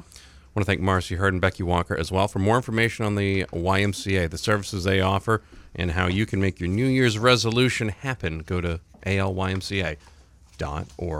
want 0.55 0.65
to 0.65 0.71
thank 0.71 0.81
Marcie 0.81 1.17
Hird 1.17 1.33
and 1.33 1.41
Becky 1.41 1.61
Walker 1.63 1.95
as 1.95 2.11
well. 2.11 2.27
For 2.27 2.39
more 2.39 2.55
information 2.55 3.05
on 3.05 3.13
the 3.15 3.43
YMCA, 3.53 4.29
the 4.31 4.37
services 4.39 4.83
they 4.85 4.99
offer, 5.01 5.43
and 5.75 5.91
how 5.91 6.07
you 6.07 6.25
can 6.25 6.41
make 6.41 6.59
your 6.59 6.69
New 6.69 6.87
Year's 6.87 7.19
resolution 7.19 7.89
happen, 7.89 8.39
go 8.39 8.59
to 8.61 8.79
alymca.org. 9.05 9.97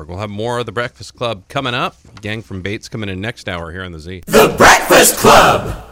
We'll 0.07 0.17
have 0.17 0.29
more 0.31 0.57
of 0.59 0.65
the 0.65 0.71
Breakfast 0.71 1.15
Club 1.15 1.47
coming 1.49 1.75
up. 1.75 1.95
Gang 2.21 2.41
from 2.41 2.63
Bates 2.63 2.89
coming 2.89 3.09
in 3.09 3.21
next 3.21 3.47
hour 3.47 3.71
here 3.71 3.83
on 3.83 3.91
the 3.91 3.99
Z. 3.99 4.23
The 4.25 4.55
Breakfast 4.57 5.17
Club. 5.17 5.83